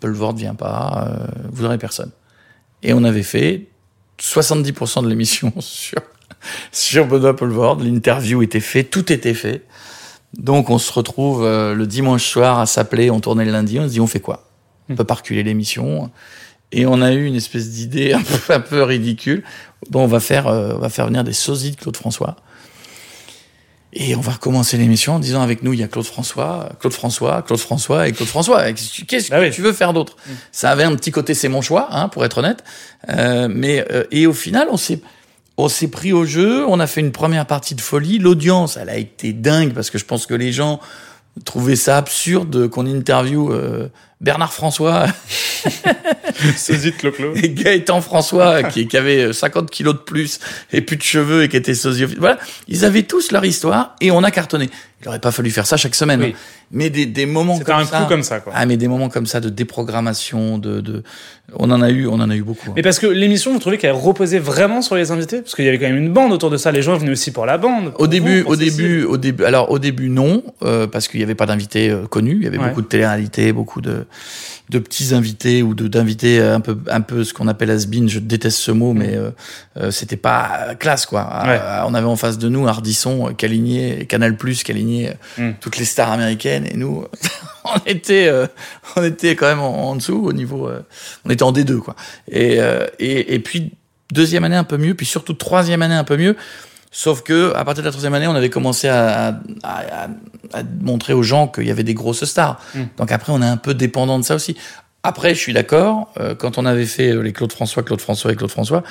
Pelvord 0.00 0.34
vient 0.34 0.54
pas, 0.54 1.08
euh, 1.08 1.26
vous 1.52 1.62
n'aurez 1.62 1.78
personne. 1.78 2.10
Et 2.82 2.92
on 2.92 3.04
avait 3.04 3.22
fait 3.22 3.66
70% 4.18 5.04
de 5.04 5.08
l'émission 5.08 5.52
sur, 5.60 6.00
sur 6.72 7.06
Benoît 7.06 7.36
Pelvord. 7.36 7.80
L'interview 7.80 8.42
était 8.42 8.60
faite, 8.60 8.90
tout 8.90 9.12
était 9.12 9.34
fait. 9.34 9.66
Donc 10.36 10.70
on 10.70 10.78
se 10.78 10.92
retrouve 10.92 11.44
euh, 11.44 11.74
le 11.74 11.86
dimanche 11.86 12.24
soir 12.24 12.58
à 12.58 12.66
s'appeler, 12.66 13.10
on 13.10 13.20
tournait 13.20 13.44
le 13.44 13.52
lundi, 13.52 13.78
on 13.78 13.84
se 13.84 13.92
dit 13.92 14.00
on 14.00 14.06
fait 14.06 14.20
quoi? 14.20 14.48
On 14.88 14.94
peut 14.94 15.04
pas 15.04 15.14
reculer 15.14 15.42
l'émission. 15.42 16.10
Et 16.72 16.86
on 16.86 17.02
a 17.02 17.12
eu 17.12 17.26
une 17.26 17.34
espèce 17.34 17.70
d'idée 17.70 18.12
un 18.14 18.22
peu, 18.22 18.52
un 18.52 18.60
peu 18.60 18.82
ridicule. 18.82 19.42
Bon, 19.90 20.04
on 20.04 20.06
va 20.06 20.20
faire, 20.20 20.46
euh, 20.46 20.74
on 20.76 20.78
va 20.78 20.88
faire 20.88 21.06
venir 21.06 21.24
des 21.24 21.32
sosies 21.32 21.72
de 21.72 21.76
Claude 21.76 21.96
François. 21.96 22.36
Et 23.92 24.14
on 24.14 24.20
va 24.20 24.32
recommencer 24.32 24.76
l'émission 24.76 25.14
en 25.14 25.18
disant 25.18 25.42
avec 25.42 25.62
nous, 25.62 25.72
il 25.72 25.80
y 25.80 25.82
a 25.82 25.88
Claude 25.88 26.04
François, 26.04 26.70
Claude 26.78 26.92
François, 26.92 27.42
Claude 27.42 27.58
François 27.58 28.06
et 28.06 28.12
Claude 28.12 28.28
François. 28.28 28.72
Qu'est-ce 28.72 29.30
que 29.30 29.34
ah 29.34 29.40
oui. 29.40 29.50
tu 29.50 29.62
veux 29.62 29.72
faire 29.72 29.92
d'autre 29.92 30.14
mmh. 30.14 30.30
Ça 30.52 30.70
avait 30.70 30.84
un 30.84 30.94
petit 30.94 31.10
côté, 31.10 31.34
c'est 31.34 31.48
mon 31.48 31.60
choix, 31.60 31.88
hein, 31.90 32.08
pour 32.08 32.24
être 32.24 32.38
honnête. 32.38 32.62
Euh, 33.08 33.48
mais 33.50 33.84
euh, 33.90 34.04
et 34.12 34.26
au 34.28 34.32
final, 34.32 34.68
on 34.70 34.76
s'est 34.76 35.00
on 35.56 35.68
s'est 35.68 35.88
pris 35.88 36.12
au 36.12 36.24
jeu. 36.24 36.64
On 36.66 36.78
a 36.78 36.86
fait 36.86 37.00
une 37.00 37.12
première 37.12 37.46
partie 37.46 37.74
de 37.74 37.80
folie. 37.80 38.18
L'audience, 38.18 38.76
elle 38.76 38.88
a 38.88 38.96
été 38.96 39.32
dingue 39.32 39.74
parce 39.74 39.90
que 39.90 39.98
je 39.98 40.04
pense 40.04 40.24
que 40.24 40.34
les 40.34 40.52
gens 40.52 40.80
trouvaient 41.44 41.76
ça 41.76 41.96
absurde 41.96 42.68
qu'on 42.68 42.86
interview 42.86 43.52
euh, 43.52 43.88
Bernard 44.20 44.52
François. 44.52 45.06
sosie 46.56 46.90
de 46.90 46.96
Clo-Clo. 46.96 47.34
Et 47.36 47.50
Gaëtan 47.50 48.00
François, 48.00 48.62
qui, 48.64 48.86
qui, 48.86 48.96
avait 48.96 49.32
50 49.32 49.70
kilos 49.70 49.94
de 49.94 50.00
plus 50.00 50.40
et 50.72 50.80
plus 50.80 50.96
de 50.96 51.02
cheveux 51.02 51.44
et 51.44 51.48
qui 51.48 51.56
était 51.56 51.74
sosie. 51.74 52.04
Voilà. 52.04 52.38
Ils 52.68 52.84
avaient 52.84 53.02
tous 53.02 53.32
leur 53.32 53.44
histoire 53.44 53.96
et 54.00 54.10
on 54.10 54.22
a 54.22 54.30
cartonné. 54.30 54.70
Il 55.02 55.08
aurait 55.08 55.18
pas 55.18 55.30
fallu 55.30 55.50
faire 55.50 55.66
ça 55.66 55.78
chaque 55.78 55.94
semaine. 55.94 56.20
Oui. 56.20 56.34
Mais 56.72 56.90
des, 56.90 57.06
des 57.06 57.24
moments 57.24 57.58
comme 57.58 57.76
un 57.76 57.86
ça. 57.86 58.00
coup 58.00 58.06
comme 58.06 58.22
ça, 58.22 58.40
quoi. 58.40 58.52
Ah, 58.54 58.66
mais 58.66 58.76
des 58.76 58.86
moments 58.86 59.08
comme 59.08 59.24
ça 59.24 59.40
de 59.40 59.48
déprogrammation, 59.48 60.58
de, 60.58 60.82
de, 60.82 61.02
on 61.54 61.70
en 61.70 61.80
a 61.80 61.90
eu, 61.90 62.06
on 62.06 62.20
en 62.20 62.28
a 62.28 62.36
eu 62.36 62.42
beaucoup. 62.42 62.72
Mais 62.76 62.82
parce 62.82 62.98
que 62.98 63.06
l'émission, 63.06 63.52
vous 63.52 63.58
trouvez 63.58 63.78
qu'elle 63.78 63.92
reposait 63.92 64.38
vraiment 64.38 64.82
sur 64.82 64.96
les 64.96 65.10
invités? 65.10 65.40
Parce 65.40 65.54
qu'il 65.54 65.64
y 65.64 65.68
avait 65.68 65.78
quand 65.78 65.86
même 65.86 65.96
une 65.96 66.12
bande 66.12 66.32
autour 66.32 66.50
de 66.50 66.58
ça. 66.58 66.70
Les 66.70 66.82
gens 66.82 66.96
venaient 66.98 67.12
aussi 67.12 67.30
pour 67.30 67.46
la 67.46 67.56
bande. 67.56 67.94
Au 67.98 68.06
début, 68.06 68.42
au 68.42 68.56
début, 68.56 69.04
au 69.04 69.16
début, 69.16 69.44
alors 69.44 69.70
au 69.70 69.78
début, 69.78 70.10
non, 70.10 70.44
euh, 70.62 70.86
parce 70.86 71.08
qu'il 71.08 71.20
y 71.20 71.22
avait 71.22 71.34
pas 71.34 71.46
d'invités 71.46 71.88
euh, 71.88 72.06
connus. 72.06 72.36
Il 72.36 72.44
y 72.44 72.46
avait 72.46 72.58
ouais. 72.58 72.68
beaucoup 72.68 72.82
de 72.82 72.86
télé-réalité, 72.86 73.54
beaucoup 73.54 73.80
de, 73.80 74.04
de 74.68 74.78
petits 74.78 75.14
invités 75.14 75.62
ou 75.62 75.74
de 75.74 75.88
d'invités 75.88 76.40
un 76.40 76.60
peu 76.60 76.78
un 76.88 77.00
peu 77.00 77.24
ce 77.24 77.34
qu'on 77.34 77.48
appelle 77.48 77.70
has-been 77.70 78.08
je 78.08 78.20
déteste 78.20 78.58
ce 78.58 78.70
mot 78.70 78.92
mais 78.92 79.16
euh, 79.16 79.30
euh, 79.76 79.90
c'était 79.90 80.16
pas 80.16 80.74
classe 80.78 81.06
quoi 81.06 81.24
ouais. 81.44 81.58
euh, 81.60 81.82
on 81.86 81.94
avait 81.94 82.06
en 82.06 82.16
face 82.16 82.38
de 82.38 82.48
nous 82.48 82.68
Ardisson 82.68 83.34
alignait 83.42 84.06
Canal 84.06 84.36
Plus 84.36 84.62
alignait 84.68 85.16
mm. 85.38 85.50
toutes 85.60 85.78
les 85.78 85.84
stars 85.84 86.12
américaines 86.12 86.66
et 86.70 86.76
nous 86.76 87.04
on 87.64 87.78
était, 87.86 88.28
euh, 88.28 88.46
on 88.96 89.04
était 89.04 89.36
quand 89.36 89.46
même 89.46 89.60
en, 89.60 89.90
en 89.90 89.96
dessous 89.96 90.22
au 90.24 90.32
niveau, 90.32 90.68
euh, 90.68 90.80
on 91.24 91.30
était 91.30 91.42
en 91.42 91.52
D2 91.52 91.78
quoi. 91.78 91.96
Et, 92.30 92.58
et, 92.98 93.34
et 93.34 93.38
puis 93.38 93.72
deuxième 94.12 94.44
année 94.44 94.56
un 94.56 94.64
peu 94.64 94.76
mieux, 94.76 94.94
puis 94.94 95.06
surtout 95.06 95.34
troisième 95.34 95.82
année 95.82 95.94
un 95.94 96.04
peu 96.04 96.16
mieux. 96.16 96.36
Sauf 96.90 97.22
que 97.22 97.52
à 97.54 97.64
partir 97.64 97.82
de 97.82 97.88
la 97.88 97.92
troisième 97.92 98.14
année, 98.14 98.26
on 98.26 98.34
avait 98.34 98.50
commencé 98.50 98.88
à, 98.88 99.28
à, 99.28 99.34
à, 99.62 100.04
à 100.52 100.62
montrer 100.80 101.12
aux 101.12 101.22
gens 101.22 101.46
qu'il 101.46 101.66
y 101.66 101.70
avait 101.70 101.84
des 101.84 101.94
grosses 101.94 102.24
stars. 102.24 102.60
Mm. 102.74 102.80
Donc 102.98 103.12
après, 103.12 103.32
on 103.32 103.40
est 103.42 103.46
un 103.46 103.56
peu 103.56 103.74
dépendant 103.74 104.18
de 104.18 104.24
ça 104.24 104.34
aussi. 104.34 104.56
Après, 105.02 105.34
je 105.34 105.38
suis 105.40 105.52
d'accord. 105.52 106.12
euh, 106.18 106.34
quand 106.34 106.58
on 106.58 106.66
avait 106.66 106.86
fait 106.86 107.14
les 107.22 107.32
Claude 107.32 107.52
François, 107.52 107.82
Claude 107.82 108.00
François 108.00 108.32
et 108.32 108.36
Claude 108.36 108.50
François, 108.50 108.82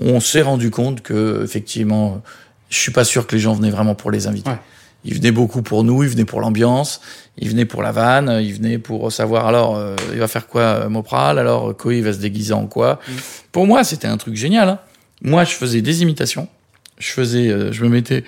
on 0.00 0.18
s'est 0.18 0.42
rendu 0.42 0.70
compte 0.70 1.02
que 1.02 1.42
effectivement, 1.44 2.22
je 2.70 2.78
suis 2.78 2.90
pas 2.92 3.04
sûr 3.04 3.26
que 3.26 3.34
les 3.36 3.40
gens 3.40 3.52
venaient 3.52 3.70
vraiment 3.70 3.94
pour 3.94 4.10
les 4.10 4.26
invités. 4.26 4.50
Ouais. 4.50 4.58
Ils 5.04 5.14
venaient 5.14 5.32
beaucoup 5.32 5.62
pour 5.62 5.84
nous, 5.84 6.04
ils 6.04 6.08
venaient 6.08 6.24
pour 6.24 6.40
l'ambiance, 6.40 7.00
ils 7.36 7.50
venaient 7.50 7.64
pour 7.66 7.82
la 7.82 7.92
vanne, 7.92 8.38
ils 8.40 8.54
venaient 8.54 8.78
pour 8.78 9.10
savoir 9.12 9.46
alors 9.46 9.76
euh, 9.76 9.96
il 10.12 10.18
va 10.20 10.28
faire 10.28 10.46
quoi 10.46 10.62
euh, 10.62 10.88
Mopral, 10.88 11.38
alors 11.38 11.70
euh, 11.70 11.74
Koé 11.74 11.98
il 11.98 12.04
va 12.04 12.12
se 12.12 12.18
déguiser 12.18 12.54
en 12.54 12.66
quoi. 12.66 13.00
Mm. 13.06 13.12
Pour 13.50 13.66
moi, 13.66 13.84
c'était 13.84 14.06
un 14.08 14.16
truc 14.16 14.36
génial. 14.36 14.68
hein. 14.68 14.78
Moi, 15.20 15.44
je 15.44 15.52
faisais 15.54 15.82
des 15.82 16.02
imitations, 16.02 16.48
je 17.02 17.10
faisais, 17.10 17.48
euh, 17.48 17.72
je 17.72 17.82
me 17.82 17.88
mettais, 17.88 18.24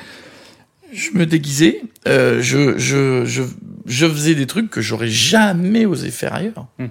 je 0.92 1.10
me 1.14 1.26
déguisais, 1.26 1.82
euh, 2.08 2.42
je, 2.42 2.76
je, 2.76 3.24
je, 3.24 3.42
je 3.86 4.06
faisais 4.06 4.34
des 4.34 4.46
trucs 4.46 4.70
que 4.70 4.80
j'aurais 4.80 5.08
jamais 5.08 5.86
osé 5.86 6.10
faire 6.10 6.34
ailleurs. 6.34 6.66
Mm. 6.78 6.86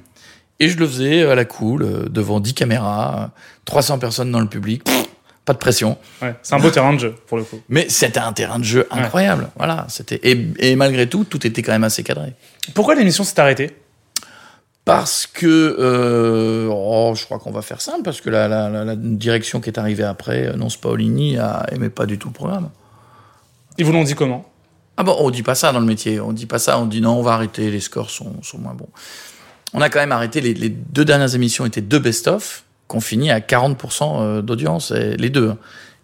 Et 0.60 0.70
je 0.70 0.78
le 0.78 0.88
faisais 0.88 1.24
à 1.24 1.36
la 1.36 1.46
cool, 1.46 1.84
euh, 1.84 2.06
devant 2.10 2.40
10 2.40 2.54
caméras, 2.54 3.24
euh, 3.24 3.28
300 3.66 4.00
personnes 4.00 4.32
dans 4.32 4.40
le 4.40 4.48
public, 4.48 4.84
pff, 4.86 5.08
pas 5.44 5.54
de 5.54 5.58
pression. 5.58 5.98
Ouais, 6.22 6.36
c'est 6.42 6.56
un 6.56 6.60
beau 6.60 6.70
terrain 6.70 6.94
de 6.94 7.00
jeu 7.00 7.16
pour 7.28 7.38
le 7.38 7.44
coup. 7.44 7.60
Mais 7.68 7.88
c'était 7.90 8.20
un 8.20 8.32
terrain 8.32 8.60
de 8.60 8.64
jeu 8.64 8.88
incroyable. 8.92 9.50
Voilà, 9.58 9.86
c'était 9.90 10.22
et, 10.24 10.48
et 10.60 10.76
malgré 10.78 11.08
tout, 11.08 11.26
tout 11.26 11.46
était 11.46 11.62
quand 11.62 11.74
même 11.74 11.84
assez 11.84 12.02
cadré. 12.04 12.34
Pourquoi 12.74 12.96
l'émission 12.96 13.26
s'est 13.26 13.40
arrêtée? 13.42 13.72
Parce 14.86 15.28
que, 15.28 15.78
euh, 15.80 16.68
oh, 16.70 17.14
je 17.16 17.24
crois 17.24 17.40
qu'on 17.40 17.52
va 17.52 17.62
faire 17.62 17.80
simple, 17.80 18.04
parce 18.04 18.20
que 18.20 18.30
la, 18.30 18.48
la, 18.50 18.70
la, 18.70 18.84
la 18.84 18.96
direction 18.98 19.62
qui 19.62 19.70
est 19.70 19.80
arrivée 19.80 20.04
après, 20.04 20.48
euh, 20.48 20.54
non 20.58 20.68
Paolini, 20.82 21.38
a 21.38 21.66
aimé 21.72 21.90
pas 21.90 22.06
du 22.06 22.20
tout 22.20 22.28
le 22.28 22.34
programme. 22.34 22.70
Ils 23.78 23.86
vous 23.86 23.94
l'ont 23.94 24.04
dit 24.04 24.16
comment? 24.16 24.46
Ah 24.98 25.04
bon, 25.04 25.16
on 25.20 25.32
dit 25.32 25.42
pas 25.42 25.56
ça 25.56 25.72
dans 25.72 25.80
le 25.80 25.86
métier. 25.86 26.20
On 26.20 26.34
dit 26.34 26.46
pas 26.46 26.60
ça. 26.60 26.78
On 26.80 26.86
dit 26.86 27.02
non, 27.02 27.14
on 27.18 27.24
va 27.24 27.34
arrêter. 27.34 27.72
Les 27.72 27.80
scores 27.80 28.10
sont, 28.12 28.34
sont 28.44 28.58
moins 28.60 28.74
bons. 28.76 28.90
On 29.74 29.82
a 29.82 29.90
quand 29.90 30.00
même 30.00 30.12
arrêté. 30.12 30.42
Les, 30.42 30.54
les 30.54 30.70
deux 30.70 31.06
dernières 31.06 31.34
émissions 31.34 31.66
étaient 31.66 31.82
deux 31.82 31.98
best-of 32.00 32.64
qu'on 32.88 33.00
finit 33.00 33.32
à 33.32 33.40
40% 33.40 34.22
euh, 34.22 34.42
d'audience. 34.42 34.92
Les 34.92 35.30
deux. 35.30 35.50
hein. 35.52 35.58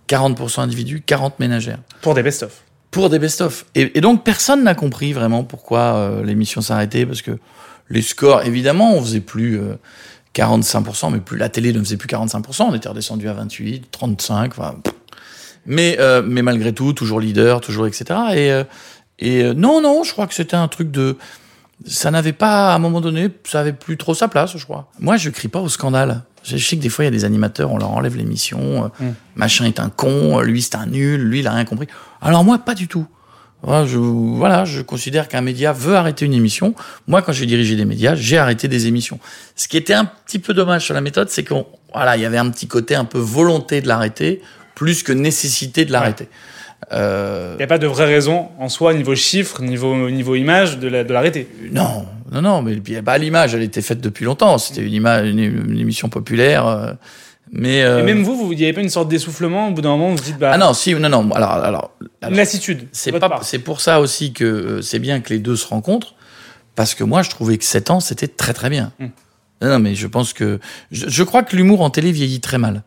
40% 0.07 0.61
individus, 0.61 1.03
40 1.05 1.39
ménagères. 1.39 1.77
Pour 2.01 2.15
des 2.15 2.23
best-of. 2.23 2.63
Pour 2.89 3.11
des 3.11 3.19
best-of. 3.19 3.65
Et, 3.75 3.95
et 3.95 4.01
donc, 4.01 4.23
personne 4.23 4.63
n'a 4.63 4.73
compris 4.73 5.13
vraiment 5.13 5.43
pourquoi 5.43 5.79
euh, 5.97 6.23
l'émission 6.23 6.61
s'arrêtait. 6.61 7.05
Parce 7.05 7.21
que 7.21 7.37
les 7.89 8.01
scores, 8.01 8.43
évidemment, 8.43 8.95
on 8.95 9.01
faisait 9.01 9.19
plus 9.21 9.59
euh, 9.59 9.75
45%, 10.35 11.11
mais 11.11 11.19
plus 11.19 11.37
la 11.37 11.49
télé 11.49 11.73
ne 11.73 11.79
faisait 11.79 11.97
plus 11.97 12.07
45%. 12.07 12.63
On 12.63 12.73
était 12.75 12.89
redescendu 12.89 13.27
à 13.29 13.33
28, 13.33 13.89
35. 13.91 14.51
Enfin, 14.57 14.75
mais, 15.65 15.97
euh, 15.99 16.21
mais 16.25 16.41
malgré 16.41 16.73
tout, 16.73 16.93
toujours 16.93 17.19
leader, 17.19 17.61
toujours 17.61 17.87
etc. 17.87 18.05
Et, 18.33 18.51
euh, 18.51 18.63
et 19.19 19.43
euh, 19.43 19.53
non, 19.53 19.81
non, 19.81 20.03
je 20.03 20.11
crois 20.11 20.27
que 20.27 20.33
c'était 20.33 20.55
un 20.55 20.67
truc 20.67 20.91
de. 20.91 21.17
Ça 21.85 22.11
n'avait 22.11 22.33
pas, 22.33 22.73
à 22.73 22.75
un 22.75 22.79
moment 22.79 22.99
donné, 22.99 23.29
ça 23.45 23.61
avait 23.61 23.71
plus 23.73 23.95
trop 23.97 24.13
sa 24.13 24.27
place, 24.27 24.57
je 24.57 24.63
crois. 24.65 24.91
Moi, 24.99 25.15
je 25.15 25.29
crie 25.29 25.47
pas 25.47 25.61
au 25.61 25.69
scandale. 25.69 26.23
Je 26.43 26.57
sais 26.57 26.75
que 26.77 26.81
des 26.81 26.89
fois, 26.89 27.05
il 27.05 27.07
y 27.07 27.09
a 27.09 27.11
des 27.11 27.23
animateurs, 27.25 27.71
on 27.71 27.77
leur 27.77 27.91
enlève 27.91 28.15
l'émission. 28.17 28.85
euh, 28.85 29.03
Mm. 29.03 29.13
Machin 29.35 29.65
est 29.65 29.79
un 29.79 29.89
con, 29.89 30.39
lui 30.41 30.61
c'est 30.61 30.75
un 30.75 30.85
nul, 30.87 31.21
lui 31.21 31.39
il 31.39 31.47
a 31.47 31.51
rien 31.53 31.65
compris. 31.65 31.87
Alors 32.21 32.43
moi, 32.43 32.57
pas 32.59 32.75
du 32.75 32.87
tout. 32.87 33.05
Voilà, 33.61 33.85
je, 33.85 33.97
voilà, 33.97 34.63
je 34.65 34.81
considère 34.81 35.27
qu'un 35.27 35.41
média 35.41 35.73
veut 35.73 35.95
arrêter 35.95 36.25
une 36.25 36.33
émission. 36.33 36.73
Moi, 37.07 37.21
quand 37.21 37.33
j'ai 37.33 37.45
dirigé 37.45 37.75
des 37.75 37.85
médias, 37.85 38.15
j'ai 38.15 38.37
arrêté 38.37 38.67
des 38.69 38.87
émissions. 38.87 39.19
Ce 39.55 39.67
qui 39.67 39.75
était 39.75 39.93
un 39.93 40.05
petit 40.05 40.39
peu 40.39 40.53
dommage 40.53 40.85
sur 40.85 40.93
la 40.93 41.01
méthode, 41.01 41.29
c'est 41.29 41.43
qu'on, 41.43 41.65
voilà, 41.93 42.15
il 42.15 42.21
y 42.21 42.25
avait 42.25 42.37
un 42.37 42.49
petit 42.49 42.67
côté 42.67 42.95
un 42.95 43.03
peu 43.05 43.17
volonté 43.19 43.81
de 43.81 43.87
l'arrêter, 43.87 44.41
plus 44.75 45.03
que 45.03 45.11
nécessité 45.11 45.83
de 45.83 45.91
l'arrêter. 45.91 46.29
Euh, 46.93 47.51
Il 47.55 47.57
n'y 47.57 47.63
a 47.63 47.67
pas 47.67 47.77
de 47.77 47.87
vraie 47.87 48.05
raison 48.05 48.47
en 48.59 48.69
soi, 48.69 48.93
niveau 48.93 49.13
chiffre, 49.13 49.61
niveau, 49.61 50.09
niveau 50.09 50.35
image, 50.35 50.79
de 50.79 50.87
la- 50.87 51.03
de 51.03 51.11
l'arrêter. 51.11 51.49
non, 51.73 52.05
non, 52.31 52.41
non, 52.41 52.61
mais 52.61 52.75
bah, 53.01 53.17
l'image, 53.17 53.53
elle 53.55 53.63
était 53.63 53.81
faite 53.81 53.99
depuis 53.99 54.23
longtemps. 54.23 54.57
C'était 54.57 54.85
une 54.85 54.93
image, 54.93 55.27
une, 55.29 55.39
une 55.39 55.79
émission 55.79 56.07
populaire. 56.07 56.65
euh, 56.65 56.93
mais 57.51 57.81
euh, 57.83 57.99
Et 57.99 58.03
même 58.03 58.23
vous, 58.23 58.35
vous- 58.35 58.53
n'y 58.53 58.63
avait 58.63 58.73
pas 58.73 58.81
une 58.81 58.89
sorte 58.89 59.09
d'essoufflement 59.09 59.69
au 59.69 59.71
bout 59.71 59.81
d'un 59.81 59.89
moment, 59.89 60.09
vous 60.11 60.17
vous 60.17 60.23
dites, 60.23 60.37
bah, 60.37 60.51
ah 60.53 60.57
non, 60.57 60.73
si, 60.73 60.93
non, 60.93 61.09
non. 61.09 61.31
Alors, 61.31 61.51
alors, 61.51 61.91
une 62.27 62.35
lassitude. 62.35 62.87
C'est 62.91 63.11
pas, 63.11 63.39
c'est 63.43 63.59
pour 63.59 63.81
ça 63.81 63.99
aussi 63.99 64.33
que 64.33 64.43
euh, 64.45 64.81
c'est 64.81 64.99
bien 64.99 65.19
que 65.19 65.29
les 65.33 65.39
deux 65.39 65.55
se 65.55 65.67
rencontrent, 65.67 66.13
parce 66.75 66.93
que 66.95 67.03
moi 67.03 67.21
je 67.23 67.29
trouvais 67.29 67.57
que 67.57 67.63
7 67.65 67.89
ans 67.91 67.99
c'était 67.99 68.27
très 68.27 68.53
très 68.53 68.69
bien. 68.69 68.91
Mm. 68.99 69.05
Non, 69.61 69.69
non, 69.69 69.79
mais 69.79 69.95
je 69.95 70.07
pense 70.07 70.33
que 70.33 70.59
je, 70.91 71.09
je 71.09 71.23
crois 71.23 71.43
que 71.43 71.55
l'humour 71.55 71.81
en 71.81 71.89
télé 71.89 72.11
vieillit 72.11 72.39
très 72.39 72.57
mal. 72.57 72.83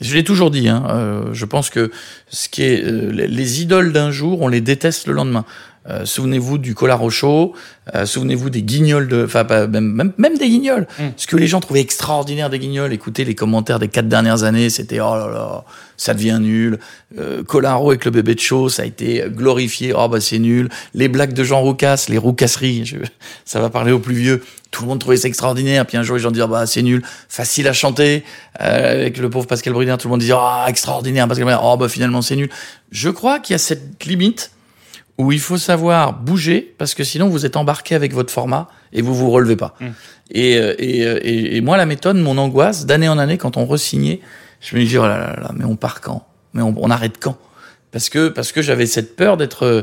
Je 0.00 0.14
l'ai 0.14 0.24
toujours 0.24 0.50
dit. 0.50 0.68
Hein, 0.68 0.86
euh, 0.90 1.24
je 1.32 1.44
pense 1.44 1.68
que 1.70 1.90
ce 2.28 2.48
qui 2.48 2.62
est 2.62 2.82
euh, 2.82 3.10
les 3.12 3.60
idoles 3.62 3.92
d'un 3.92 4.10
jour, 4.10 4.40
on 4.40 4.48
les 4.48 4.60
déteste 4.62 5.06
le 5.06 5.12
lendemain. 5.12 5.44
Euh, 5.90 6.04
souvenez-vous 6.04 6.58
du 6.58 6.74
collard 6.74 7.02
au 7.02 7.10
chaud, 7.10 7.52
euh, 7.96 8.06
souvenez-vous 8.06 8.48
des 8.48 8.62
guignols 8.62 9.08
de, 9.08 9.24
enfin 9.24 9.42
même, 9.66 9.90
même 9.92 10.12
même 10.18 10.38
des 10.38 10.48
guignols. 10.48 10.86
Mm. 10.98 11.02
Ce 11.16 11.26
que 11.26 11.36
les 11.36 11.48
gens 11.48 11.58
trouvaient 11.58 11.80
extraordinaire 11.80 12.48
des 12.48 12.60
guignols. 12.60 12.92
Écoutez 12.92 13.24
les 13.24 13.34
commentaires 13.34 13.80
des 13.80 13.88
quatre 13.88 14.06
dernières 14.08 14.44
années, 14.44 14.70
c'était 14.70 15.00
oh 15.00 15.14
là 15.16 15.28
là, 15.32 15.64
ça 15.96 16.14
devient 16.14 16.38
nul. 16.40 16.78
Euh, 17.18 17.42
Colaro 17.42 17.90
avec 17.90 18.04
le 18.04 18.12
bébé 18.12 18.36
de 18.36 18.40
chaud, 18.40 18.68
ça 18.68 18.82
a 18.82 18.84
été 18.84 19.24
glorifié. 19.28 19.92
Oh 19.96 20.06
bah 20.08 20.20
c'est 20.20 20.38
nul. 20.38 20.68
Les 20.94 21.08
blagues 21.08 21.32
de 21.32 21.42
Jean 21.42 21.60
Roucas, 21.60 22.06
les 22.08 22.18
roucasseries, 22.18 22.84
je- 22.86 22.96
ça 23.44 23.60
va 23.60 23.68
parler 23.68 23.90
aux 23.90 23.98
plus 23.98 24.14
vieux. 24.14 24.44
Tout 24.70 24.82
le 24.82 24.88
monde 24.88 25.00
trouvait 25.00 25.16
ça 25.16 25.26
extraordinaire. 25.26 25.84
Puis 25.86 25.96
un 25.96 26.04
jour 26.04 26.14
les 26.16 26.22
gens 26.22 26.30
disaient 26.30 26.46
bah 26.46 26.66
c'est 26.66 26.82
nul, 26.82 27.02
facile 27.28 27.66
à 27.66 27.72
chanter. 27.72 28.22
Euh, 28.60 29.00
avec 29.00 29.18
le 29.18 29.28
pauvre 29.28 29.46
Pascal 29.48 29.72
Brunner, 29.72 29.96
tout 29.98 30.06
le 30.06 30.10
monde 30.12 30.20
disait 30.20 30.34
ah 30.36 30.66
extraordinaire 30.68 31.26
Pascal 31.26 31.46
Brunner. 31.46 31.60
Oh 31.64 31.76
bah 31.76 31.88
finalement 31.88 32.22
c'est 32.22 32.36
nul. 32.36 32.50
Je 32.92 33.08
crois 33.08 33.40
qu'il 33.40 33.54
y 33.54 33.56
a 33.56 33.58
cette 33.58 34.04
limite 34.06 34.52
où 35.20 35.32
il 35.32 35.40
faut 35.40 35.58
savoir 35.58 36.14
bouger 36.14 36.74
parce 36.78 36.94
que 36.94 37.04
sinon 37.04 37.28
vous 37.28 37.44
êtes 37.44 37.56
embarqué 37.56 37.94
avec 37.94 38.14
votre 38.14 38.32
format 38.32 38.68
et 38.92 39.02
vous 39.02 39.14
vous 39.14 39.30
relevez 39.30 39.56
pas. 39.56 39.74
Mm. 39.80 39.86
Et, 40.32 40.56
euh, 40.56 40.74
et, 40.78 41.06
euh, 41.06 41.20
et, 41.22 41.56
et 41.56 41.60
moi 41.60 41.76
la 41.76 41.86
méthode, 41.86 42.16
mon 42.16 42.38
angoisse 42.38 42.86
d'année 42.86 43.08
en 43.08 43.18
année 43.18 43.36
quand 43.36 43.56
on 43.56 43.66
re-signait, 43.66 44.20
je 44.60 44.76
me 44.76 44.84
dis 44.84 44.96
oh 44.96 45.02
là 45.02 45.18
là 45.18 45.36
là, 45.40 45.50
mais 45.54 45.64
on 45.64 45.76
part 45.76 46.00
quand? 46.00 46.26
Mais 46.54 46.62
on, 46.62 46.74
on 46.78 46.90
arrête 46.90 47.18
quand? 47.20 47.36
Parce 47.92 48.08
que 48.08 48.28
parce 48.28 48.52
que 48.52 48.62
j'avais 48.62 48.86
cette 48.86 49.14
peur 49.14 49.36
d'être 49.36 49.64
euh, 49.64 49.82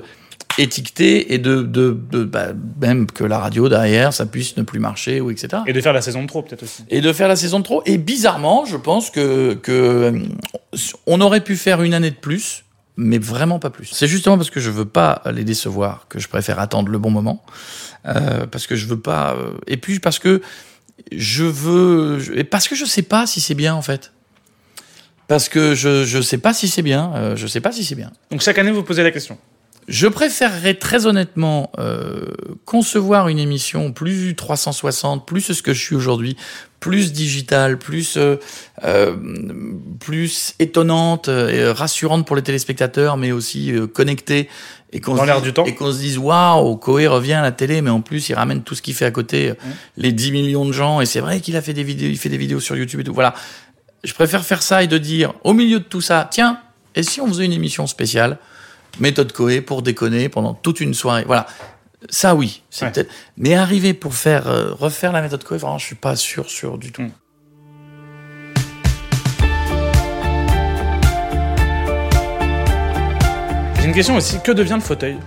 étiqueté 0.57 1.33
et 1.33 1.37
de, 1.37 1.61
de, 1.61 1.95
de 2.11 2.23
bah, 2.23 2.47
même 2.81 3.05
que 3.05 3.23
la 3.23 3.37
radio 3.37 3.69
derrière 3.69 4.13
ça 4.13 4.25
puisse 4.25 4.57
ne 4.57 4.63
plus 4.63 4.79
marcher 4.79 5.21
ou 5.21 5.29
etc. 5.29 5.61
Et 5.67 5.73
de 5.73 5.81
faire 5.81 5.93
la 5.93 6.01
saison 6.01 6.23
de 6.23 6.27
trop, 6.27 6.41
peut-être 6.41 6.63
aussi. 6.63 6.83
Et 6.89 7.01
de 7.01 7.13
faire 7.13 7.27
la 7.27 7.35
saison 7.35 7.59
de 7.59 7.63
trop. 7.63 7.83
Et 7.85 7.97
bizarrement, 7.97 8.65
je 8.65 8.77
pense 8.77 9.11
que, 9.11 9.53
que 9.53 10.13
on 11.05 11.21
aurait 11.21 11.41
pu 11.41 11.55
faire 11.57 11.83
une 11.83 11.93
année 11.93 12.11
de 12.11 12.15
plus, 12.15 12.63
mais 12.97 13.19
vraiment 13.19 13.59
pas 13.59 13.69
plus. 13.69 13.85
C'est 13.85 14.07
justement 14.07 14.37
parce 14.37 14.49
que 14.49 14.59
je 14.59 14.71
veux 14.71 14.85
pas 14.85 15.21
les 15.31 15.43
décevoir 15.43 16.07
que 16.09 16.19
je 16.19 16.27
préfère 16.27 16.59
attendre 16.59 16.89
le 16.89 16.97
bon 16.97 17.11
moment, 17.11 17.43
euh, 18.07 18.47
parce 18.47 18.67
que 18.67 18.75
je 18.75 18.87
veux 18.87 18.99
pas. 18.99 19.35
euh, 19.35 19.53
et 19.67 19.77
puis 19.77 19.99
parce 19.99 20.19
que 20.19 20.41
je 21.11 21.43
veux, 21.43 22.19
et 22.37 22.43
parce 22.43 22.67
que 22.67 22.75
je 22.75 22.85
sais 22.85 23.03
pas 23.03 23.27
si 23.27 23.39
c'est 23.39 23.53
bien 23.55 23.75
en 23.75 23.83
fait. 23.83 24.11
Parce 25.27 25.47
que 25.47 25.75
je 25.75 26.05
je 26.05 26.21
sais 26.21 26.39
pas 26.39 26.53
si 26.53 26.67
c'est 26.67 26.81
bien, 26.81 27.13
euh, 27.15 27.35
je 27.35 27.47
sais 27.47 27.61
pas 27.61 27.71
si 27.71 27.85
c'est 27.85 27.95
bien. 27.95 28.11
Donc 28.31 28.41
chaque 28.41 28.57
année, 28.57 28.71
vous 28.71 28.83
posez 28.83 29.03
la 29.03 29.11
question. 29.11 29.37
Je 29.87 30.07
préférerais 30.07 30.73
très 30.73 31.05
honnêtement 31.05 31.71
euh, 31.79 32.25
concevoir 32.65 33.29
une 33.29 33.39
émission 33.39 33.93
plus 33.93 34.35
360, 34.35 35.25
plus 35.25 35.53
ce 35.53 35.61
que 35.61 35.73
je 35.73 35.81
suis 35.81 35.95
aujourd'hui, 35.95 36.35
plus 36.81 37.13
digital, 37.13 37.79
plus 37.79 38.17
euh, 38.17 38.35
euh, 38.83 39.15
plus 40.01 40.55
étonnante, 40.59 41.29
euh, 41.29 41.49
et 41.49 41.71
rassurante 41.71 42.27
pour 42.27 42.35
les 42.35 42.41
téléspectateurs, 42.41 43.15
mais 43.15 43.31
aussi 43.31 43.71
euh, 43.71 43.87
connectée 43.87 44.49
et 44.91 44.99
qu'on 44.99 45.15
se 45.17 45.23
l'air 45.25 45.35
dise- 45.37 45.43
du 45.43 45.53
temps. 45.53 45.63
et 45.65 45.73
qu'on 45.73 45.91
se 45.93 45.99
dise 45.99 46.17
waouh, 46.17 46.75
Koé 46.75 47.07
revient 47.07 47.33
à 47.33 47.41
la 47.41 47.53
télé, 47.53 47.81
mais 47.81 47.89
en 47.89 48.01
plus 48.01 48.27
il 48.27 48.33
ramène 48.33 48.63
tout 48.63 48.75
ce 48.75 48.81
qu'il 48.81 48.93
fait 48.93 49.05
à 49.05 49.11
côté, 49.11 49.51
Mmh. 49.51 49.55
les 49.97 50.11
10 50.11 50.31
millions 50.33 50.65
de 50.65 50.73
gens, 50.73 50.99
et 50.99 51.05
c'est 51.05 51.21
vrai 51.21 51.39
qu'il 51.39 51.55
a 51.55 51.61
fait 51.61 51.73
des 51.73 51.83
vidéos, 51.83 52.09
il 52.09 52.17
fait 52.17 52.29
des 52.29 52.37
vidéos 52.37 52.59
sur 52.59 52.75
YouTube 52.75 52.99
et 52.99 53.03
tout. 53.05 53.13
Voilà, 53.13 53.33
je 54.03 54.13
préfère 54.13 54.43
faire 54.43 54.61
ça 54.63 54.83
et 54.83 54.87
de 54.87 54.97
dire 54.97 55.33
au 55.45 55.53
milieu 55.53 55.79
de 55.79 55.85
tout 55.85 56.01
ça, 56.01 56.27
tiens, 56.29 56.59
et 56.93 57.03
si 57.03 57.21
on 57.21 57.27
faisait 57.27 57.45
une 57.45 57.53
émission 57.53 57.87
spéciale? 57.87 58.37
Méthode 58.99 59.31
Coé 59.31 59.61
pour 59.61 59.81
déconner 59.81 60.29
pendant 60.29 60.53
toute 60.53 60.79
une 60.79 60.93
soirée. 60.93 61.23
Voilà. 61.25 61.47
Ça, 62.09 62.35
oui. 62.35 62.61
Ouais. 62.81 62.91
Mais 63.37 63.55
arriver 63.55 63.93
pour 63.93 64.13
faire, 64.13 64.47
euh, 64.47 64.73
refaire 64.73 65.11
la 65.11 65.21
méthode 65.21 65.43
Coé, 65.43 65.57
vraiment, 65.57 65.77
je 65.77 65.85
suis 65.85 65.95
pas 65.95 66.15
sûr, 66.15 66.49
sûr 66.49 66.77
du 66.77 66.91
tout. 66.91 67.01
Mm. 67.01 67.11
J'ai 73.79 73.85
une 73.85 73.93
question 73.93 74.15
aussi. 74.15 74.39
Que 74.43 74.51
devient 74.51 74.75
le 74.75 74.81
fauteuil? 74.81 75.17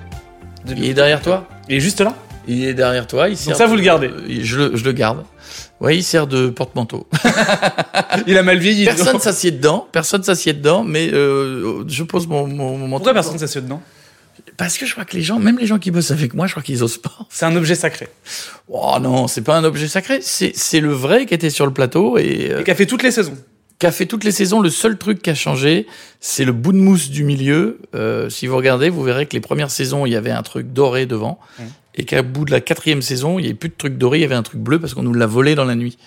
Il 0.68 0.84
est 0.84 0.94
derrière 0.94 1.20
toi? 1.22 1.46
Il 1.68 1.76
est 1.76 1.80
juste 1.80 2.00
là? 2.00 2.14
Il 2.52 2.64
est 2.64 2.74
derrière 2.74 3.06
toi. 3.06 3.28
Il 3.28 3.36
sert 3.36 3.56
ça, 3.56 3.64
de- 3.64 3.70
vous 3.70 3.76
le 3.76 3.82
gardez 3.82 4.10
je, 4.42 4.56
le, 4.58 4.76
je 4.76 4.84
le 4.84 4.92
garde. 4.92 5.24
Oui, 5.80 5.96
il 5.98 6.02
sert 6.02 6.26
de 6.26 6.48
porte-manteau. 6.48 7.06
Il 8.26 8.36
a 8.38 8.42
mal 8.42 8.58
vieilli. 8.58 8.84
Personne 8.84 9.18
s'assied 9.20 9.50
dedans. 9.50 9.88
Personne 9.92 10.22
s'assied 10.22 10.52
dedans, 10.52 10.84
mais 10.84 11.10
euh, 11.12 11.84
je 11.88 12.02
pose 12.02 12.26
mon, 12.26 12.46
mon, 12.46 12.76
mon 12.76 12.88
Pourquoi 12.96 13.14
personne 13.14 13.38
s'assied 13.38 13.60
dedans? 13.62 13.82
Parce 14.56 14.78
que 14.78 14.86
je 14.86 14.92
crois 14.92 15.04
que 15.04 15.16
les 15.16 15.22
gens, 15.22 15.38
même 15.38 15.58
les 15.58 15.66
gens 15.66 15.78
qui 15.78 15.90
bossent 15.90 16.10
avec 16.10 16.34
moi, 16.34 16.46
je 16.46 16.52
crois 16.52 16.62
qu'ils 16.62 16.82
osent 16.84 16.98
pas. 16.98 17.12
C'est 17.30 17.46
un 17.46 17.56
objet 17.56 17.74
sacré. 17.74 18.08
Oh 18.68 18.96
non, 19.00 19.26
c'est 19.28 19.40
pas 19.42 19.56
un 19.56 19.64
objet 19.64 19.88
sacré. 19.88 20.20
C'est 20.22 20.52
c'est 20.54 20.80
le 20.80 20.92
vrai 20.92 21.26
qui 21.26 21.34
était 21.34 21.50
sur 21.50 21.66
le 21.66 21.72
plateau 21.72 22.18
et, 22.18 22.48
euh, 22.50 22.60
Et 22.60 22.64
qui 22.64 22.70
a 22.70 22.74
fait 22.74 22.86
toutes 22.86 23.02
les 23.02 23.10
saisons. 23.10 23.36
qui 23.78 23.86
a 23.86 23.92
fait 23.92 24.06
toutes 24.06 24.24
les 24.24 24.32
saisons. 24.32 24.60
Le 24.60 24.70
seul 24.70 24.98
truc 24.98 25.22
qui 25.22 25.30
a 25.30 25.34
changé, 25.34 25.86
c'est 26.20 26.44
le 26.44 26.52
bout 26.52 26.72
de 26.72 26.78
mousse 26.78 27.10
du 27.10 27.24
milieu. 27.24 27.78
Euh, 27.94 28.28
si 28.30 28.46
vous 28.46 28.56
regardez, 28.56 28.88
vous 28.90 29.02
verrez 29.02 29.26
que 29.26 29.34
les 29.34 29.40
premières 29.40 29.70
saisons, 29.70 30.04
il 30.06 30.12
y 30.12 30.16
avait 30.16 30.30
un 30.30 30.42
truc 30.42 30.72
doré 30.72 31.06
devant. 31.06 31.38
Mmh. 31.58 31.62
Et 32.00 32.04
qu'à 32.04 32.22
bout 32.22 32.46
de 32.46 32.50
la 32.50 32.62
quatrième 32.62 33.02
saison, 33.02 33.38
il 33.38 33.42
n'y 33.42 33.48
avait 33.48 33.54
plus 33.54 33.68
de 33.68 33.74
truc 33.76 33.98
doré, 33.98 34.16
il 34.16 34.22
y 34.22 34.24
avait 34.24 34.34
un 34.34 34.42
truc 34.42 34.58
bleu 34.58 34.78
parce 34.78 34.94
qu'on 34.94 35.02
nous 35.02 35.12
l'a 35.12 35.26
volé 35.26 35.54
dans 35.54 35.66
la 35.66 35.74
nuit. 35.74 35.98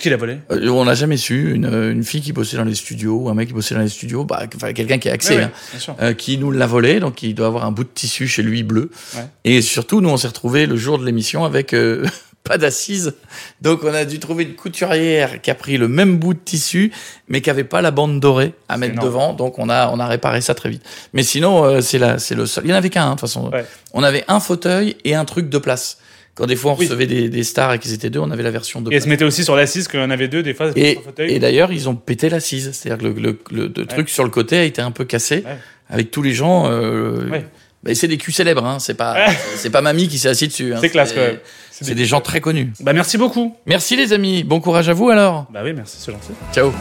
Qui 0.00 0.08
l'a 0.08 0.16
volé? 0.16 0.38
Euh, 0.52 0.68
on 0.68 0.84
n'a 0.84 0.94
jamais 0.94 1.16
su. 1.16 1.52
Une, 1.52 1.66
une 1.66 2.04
fille 2.04 2.20
qui 2.20 2.32
bossait 2.32 2.56
dans 2.56 2.62
les 2.62 2.76
studios, 2.76 3.28
un 3.28 3.34
mec 3.34 3.48
qui 3.48 3.54
bossait 3.54 3.74
dans 3.74 3.80
les 3.80 3.88
studios, 3.88 4.24
bah, 4.24 4.44
enfin, 4.54 4.72
quelqu'un 4.72 4.98
qui 4.98 5.08
a 5.08 5.12
accès, 5.14 5.38
ouais, 5.38 5.42
hein, 5.88 5.96
euh, 6.00 6.14
qui 6.14 6.38
nous 6.38 6.52
l'a 6.52 6.68
volé, 6.68 7.00
donc 7.00 7.24
il 7.24 7.34
doit 7.34 7.48
avoir 7.48 7.64
un 7.64 7.72
bout 7.72 7.82
de 7.82 7.88
tissu 7.92 8.28
chez 8.28 8.44
lui 8.44 8.62
bleu. 8.62 8.92
Ouais. 9.16 9.26
Et 9.42 9.62
surtout, 9.62 10.00
nous, 10.00 10.10
on 10.10 10.16
s'est 10.16 10.28
retrouvés 10.28 10.66
le 10.66 10.76
jour 10.76 10.96
de 10.96 11.04
l'émission 11.04 11.44
avec 11.44 11.74
euh, 11.74 12.06
pas 12.44 12.58
d'assises. 12.58 13.14
Donc 13.60 13.84
on 13.84 13.94
a 13.94 14.04
dû 14.04 14.18
trouver 14.18 14.44
une 14.44 14.54
couturière 14.54 15.40
qui 15.40 15.50
a 15.50 15.54
pris 15.54 15.76
le 15.78 15.86
même 15.88 16.16
bout 16.18 16.34
de 16.34 16.38
tissu, 16.44 16.90
mais 17.28 17.40
qui 17.40 17.50
avait 17.50 17.64
pas 17.64 17.82
la 17.82 17.90
bande 17.90 18.18
dorée 18.20 18.52
à 18.68 18.76
mettre 18.78 18.94
énorme. 18.94 19.06
devant. 19.08 19.32
Donc 19.32 19.58
on 19.58 19.68
a 19.68 19.88
on 19.92 20.00
a 20.00 20.06
réparé 20.06 20.40
ça 20.40 20.54
très 20.54 20.68
vite. 20.68 20.82
Mais 21.12 21.22
sinon, 21.22 21.64
euh, 21.64 21.80
c'est 21.80 21.98
la 21.98 22.18
c'est 22.18 22.34
le 22.34 22.46
seul. 22.46 22.64
Il 22.64 22.70
y 22.70 22.74
en 22.74 22.76
avait 22.76 22.90
qu'un 22.90 23.04
hein, 23.04 23.10
de 23.10 23.12
toute 23.12 23.20
façon. 23.20 23.50
Ouais. 23.50 23.64
On 23.92 24.02
avait 24.02 24.24
un 24.28 24.40
fauteuil 24.40 24.96
et 25.04 25.14
un 25.14 25.24
truc 25.24 25.48
de 25.48 25.58
place. 25.58 25.98
Quand 26.34 26.46
des 26.46 26.56
fois 26.56 26.72
on 26.72 26.76
Oui. 26.76 26.86
recevait 26.86 27.06
des, 27.06 27.28
des 27.28 27.44
stars 27.44 27.74
et 27.74 27.78
qu'ils 27.78 27.92
étaient 27.92 28.08
deux, 28.08 28.18
on 28.18 28.30
avait 28.30 28.42
la 28.42 28.50
version 28.50 28.80
de 28.80 28.88
Et 28.88 28.92
place. 28.92 29.04
se 29.04 29.08
mettait 29.10 29.24
aussi 29.24 29.44
sur 29.44 29.54
l'assise, 29.54 29.86
en 29.94 30.10
avait 30.10 30.28
deux, 30.28 30.42
des 30.42 30.54
fois, 30.54 30.70
Et, 30.76 30.98
et 31.18 31.38
d'ailleurs, 31.38 31.70
ils 31.72 31.90
ont 31.90 31.94
pété 31.94 32.30
l'assise. 32.30 32.70
C'est-à-dire 32.72 33.06
que 33.06 33.12
le, 33.18 33.20
le, 33.20 33.38
le- 33.50 33.72
le 33.76 33.86
truc 33.86 34.08
sur 34.08 34.24
le 34.24 34.30
côté 34.30 34.56
a 34.56 34.64
été 34.64 34.80
un 34.80 34.92
peu 34.92 35.04
cassé 35.04 35.42
Ouais. 35.46 35.58
avec 35.90 36.10
tous 36.10 36.22
les 36.22 36.32
gens. 36.32 36.70
Euh, 36.70 37.28
Ouais. 37.28 37.44
bah, 37.82 37.94
c'est 37.94 38.08
des 38.08 38.16
culs 38.16 38.32
célèbres, 38.32 38.64
hein. 38.64 38.78
c'est 38.78 38.94
pas, 38.94 39.26
c'est 39.56 39.68
pas 39.68 39.82
mamie 39.82 40.08
qui 40.08 40.18
s'est 40.18 40.30
assis 40.30 40.48
dessus. 40.48 40.72
hein. 40.72 40.78
C'est 40.80 40.88
classe, 40.88 41.12
quand 41.12 41.20
même. 41.20 41.36
C'est 41.70 41.71
C'est 41.82 41.94
des- 41.94 42.02
des 42.02 42.06
gens 42.06 42.20
très 42.20 42.40
connus. 42.40 42.72
Bah, 42.80 42.92
merci 42.92 43.18
beaucoup. 43.18 43.54
Merci 43.66 43.96
les 43.96 44.12
amis, 44.12 44.44
bon 44.44 44.60
courage 44.60 44.88
à 44.88 44.92
vous 44.94 45.08
alors. 45.10 45.46
Bah 45.52 45.60
oui, 45.64 45.72
merci, 45.74 45.96
c'est 46.00 46.12
gentil. 46.12 46.32
Ciao. 46.52 46.72